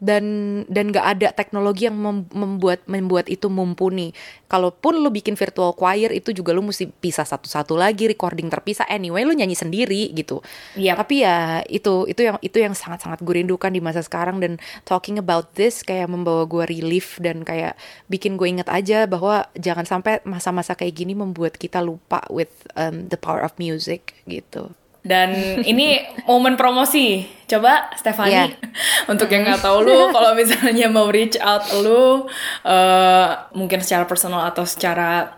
dan 0.04 0.24
dan 0.68 0.92
nggak 0.92 1.08
ada 1.18 1.28
teknologi 1.32 1.88
yang 1.88 1.96
membuat 2.36 2.84
membuat 2.92 3.32
itu 3.32 3.48
mumpuni. 3.48 4.12
Kalaupun 4.52 5.00
lu 5.00 5.10
bikin 5.10 5.39
virtual 5.39 5.72
choir 5.74 6.12
itu 6.12 6.36
juga 6.36 6.52
lu 6.52 6.62
mesti 6.62 6.92
pisah 6.92 7.24
satu-satu 7.24 7.80
lagi 7.80 8.12
recording 8.12 8.52
terpisah. 8.52 8.84
Anyway, 8.92 9.24
lu 9.24 9.32
nyanyi 9.32 9.56
sendiri 9.56 10.12
gitu. 10.12 10.44
Yep. 10.76 10.96
Tapi 11.00 11.16
ya 11.24 11.63
itu 11.72 12.04
itu 12.12 12.22
yang 12.22 12.38
itu 12.44 12.58
yang 12.60 12.76
sangat-sangat 12.76 13.24
gue 13.24 13.34
rindukan 13.39 13.72
di 13.72 13.80
masa 13.80 14.04
sekarang 14.04 14.44
dan 14.44 14.60
talking 14.84 15.16
about 15.16 15.56
this 15.56 15.82
kayak 15.82 16.12
membawa 16.12 16.44
gue 16.44 16.68
relief 16.68 17.18
dan 17.24 17.48
kayak 17.48 17.80
bikin 18.12 18.36
gue 18.36 18.52
inget 18.52 18.68
aja 18.68 19.08
bahwa 19.08 19.48
jangan 19.56 19.88
sampai 19.88 20.20
masa-masa 20.28 20.76
kayak 20.76 21.00
gini 21.00 21.16
membuat 21.16 21.56
kita 21.56 21.80
lupa 21.80 22.22
with 22.28 22.52
um, 22.76 23.08
the 23.08 23.18
power 23.18 23.39
of 23.39 23.56
music 23.56 24.20
gitu. 24.28 24.76
Dan 25.04 25.60
ini 25.68 26.00
momen 26.24 26.56
promosi. 26.56 27.28
Coba 27.44 27.92
Stefani 28.00 28.34
yeah. 28.34 28.50
untuk 29.12 29.28
yang 29.30 29.44
nggak 29.44 29.62
tahu 29.62 29.84
lu 29.84 30.10
kalau 30.16 30.32
misalnya 30.34 30.88
mau 30.88 31.12
reach 31.12 31.36
out 31.38 31.62
lu 31.84 32.26
uh, 32.66 33.28
mungkin 33.54 33.84
secara 33.84 34.08
personal 34.08 34.48
atau 34.48 34.63
secara 34.63 35.38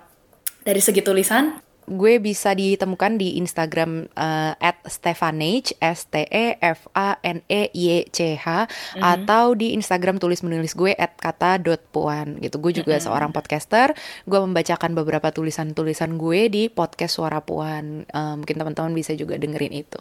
dari 0.61 0.79
segi 0.79 1.01
tulisan 1.01 1.64
gue 1.85 2.17
bisa 2.17 2.51
ditemukan 2.57 3.17
di 3.21 3.37
Instagram 3.37 4.09
uh, 4.17 4.53
@stefanage 4.85 5.77
s 5.79 6.09
t 6.09 6.25
e 6.25 6.57
f 6.59 6.89
a 6.97 7.17
n 7.21 7.45
e 7.45 7.69
y 7.73 8.05
c 8.09 8.35
h 8.35 8.45
mm-hmm. 8.45 9.01
atau 9.01 9.53
di 9.53 9.77
Instagram 9.77 10.17
tulis 10.17 10.41
menulis 10.41 10.73
gue 10.73 10.97
@kata.puan 10.97 12.41
gitu. 12.41 12.57
Gue 12.57 12.73
juga 12.73 12.97
mm-hmm. 12.97 13.05
seorang 13.05 13.31
podcaster. 13.31 13.93
Gue 14.25 14.39
membacakan 14.41 14.97
beberapa 14.97 15.29
tulisan-tulisan 15.29 16.17
gue 16.17 16.49
di 16.49 16.63
podcast 16.67 17.21
Suara 17.21 17.39
Puan. 17.45 18.09
Uh, 18.09 18.35
mungkin 18.37 18.57
teman-teman 18.57 18.93
bisa 18.93 19.13
juga 19.13 19.37
dengerin 19.37 19.73
itu. 19.85 19.99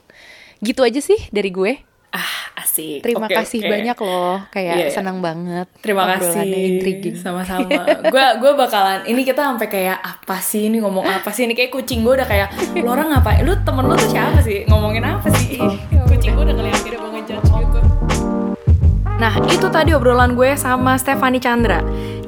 Gitu 0.64 0.80
aja 0.80 1.00
sih 1.00 1.20
dari 1.30 1.52
gue. 1.52 1.93
Ah, 2.14 2.62
asik. 2.62 3.02
Terima 3.02 3.26
okay, 3.26 3.42
kasih 3.42 3.58
okay. 3.58 3.70
banyak 3.74 3.96
loh. 3.98 4.38
Kayak 4.54 4.74
yeah, 4.78 4.86
iya. 4.86 4.94
senang 4.94 5.18
banget. 5.18 5.66
Terima 5.82 6.06
kasih. 6.14 6.46
Intriguing. 6.46 7.18
Sama-sama. 7.18 7.82
gue 8.14 8.26
gue 8.38 8.52
bakalan 8.54 9.02
ini 9.10 9.26
kita 9.26 9.42
sampai 9.42 9.66
kayak 9.66 9.98
apa 9.98 10.38
sih 10.38 10.70
ini 10.70 10.78
ngomong 10.78 11.02
apa 11.02 11.34
sih 11.34 11.50
ini 11.50 11.58
kayak 11.58 11.74
kucing 11.74 12.06
gue 12.06 12.14
udah 12.14 12.28
kayak 12.30 12.54
lu 12.78 12.86
orang 12.86 13.10
ngapain? 13.10 13.42
Lu 13.42 13.58
temen 13.66 13.90
lu 13.90 13.98
tuh 13.98 14.06
siapa 14.14 14.38
sih? 14.46 14.62
Ngomongin 14.70 15.02
apa 15.02 15.26
sih? 15.42 15.58
Oh, 15.58 15.74
kucing 16.14 16.38
gue 16.38 16.44
udah 16.46 16.54
kelihatan 16.54 16.86
udah 16.94 17.00
banget 17.02 17.22
judge 17.34 17.50
gitu. 17.50 17.78
Nah, 19.14 19.34
itu 19.46 19.66
tadi 19.70 19.90
obrolan 19.94 20.38
gue 20.38 20.54
sama 20.54 20.94
Stefani 20.94 21.42
Chandra. 21.42 21.82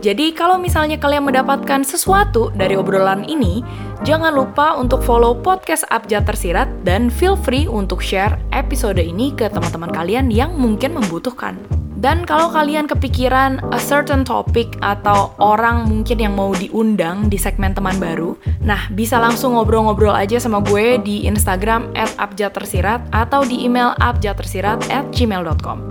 Jadi 0.06 0.30
kalau 0.38 0.54
misalnya 0.54 1.02
kalian 1.02 1.26
mendapatkan 1.26 1.82
sesuatu 1.82 2.54
dari 2.54 2.78
obrolan 2.78 3.26
ini, 3.26 3.66
jangan 4.06 4.30
lupa 4.30 4.78
untuk 4.78 5.02
follow 5.02 5.34
podcast 5.34 5.82
Abjad 5.90 6.22
Tersirat 6.30 6.70
dan 6.86 7.10
feel 7.10 7.34
free 7.34 7.66
untuk 7.66 7.98
share 7.98 8.38
episode 8.54 9.02
ini 9.02 9.34
ke 9.34 9.50
teman-teman 9.50 9.90
kalian 9.90 10.30
yang 10.30 10.54
mungkin 10.54 10.94
membutuhkan. 10.94 11.58
Dan 11.98 12.22
kalau 12.22 12.54
kalian 12.54 12.86
kepikiran 12.86 13.58
a 13.74 13.80
certain 13.82 14.22
topic 14.22 14.78
atau 14.78 15.34
orang 15.42 15.90
mungkin 15.90 16.22
yang 16.22 16.38
mau 16.38 16.54
diundang 16.54 17.26
di 17.26 17.34
segmen 17.34 17.74
teman 17.74 17.98
baru, 17.98 18.38
nah 18.62 18.86
bisa 18.94 19.18
langsung 19.18 19.58
ngobrol-ngobrol 19.58 20.14
aja 20.14 20.38
sama 20.38 20.62
gue 20.62 21.02
di 21.02 21.26
Instagram 21.26 21.90
at 21.98 22.14
abjadtersirat 22.22 23.10
atau 23.10 23.42
di 23.42 23.66
email 23.66 23.90
abjadtersirat 23.98 24.86
at 24.86 25.10
gmail.com. 25.10 25.82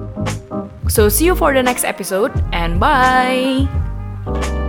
So 0.88 1.12
see 1.12 1.28
you 1.28 1.36
for 1.36 1.51
the 1.51 1.65
next 1.65 1.84
episode 1.84 2.32
and 2.56 2.80
bye! 2.80 3.67
Thank 4.25 4.45
you. 4.47 4.64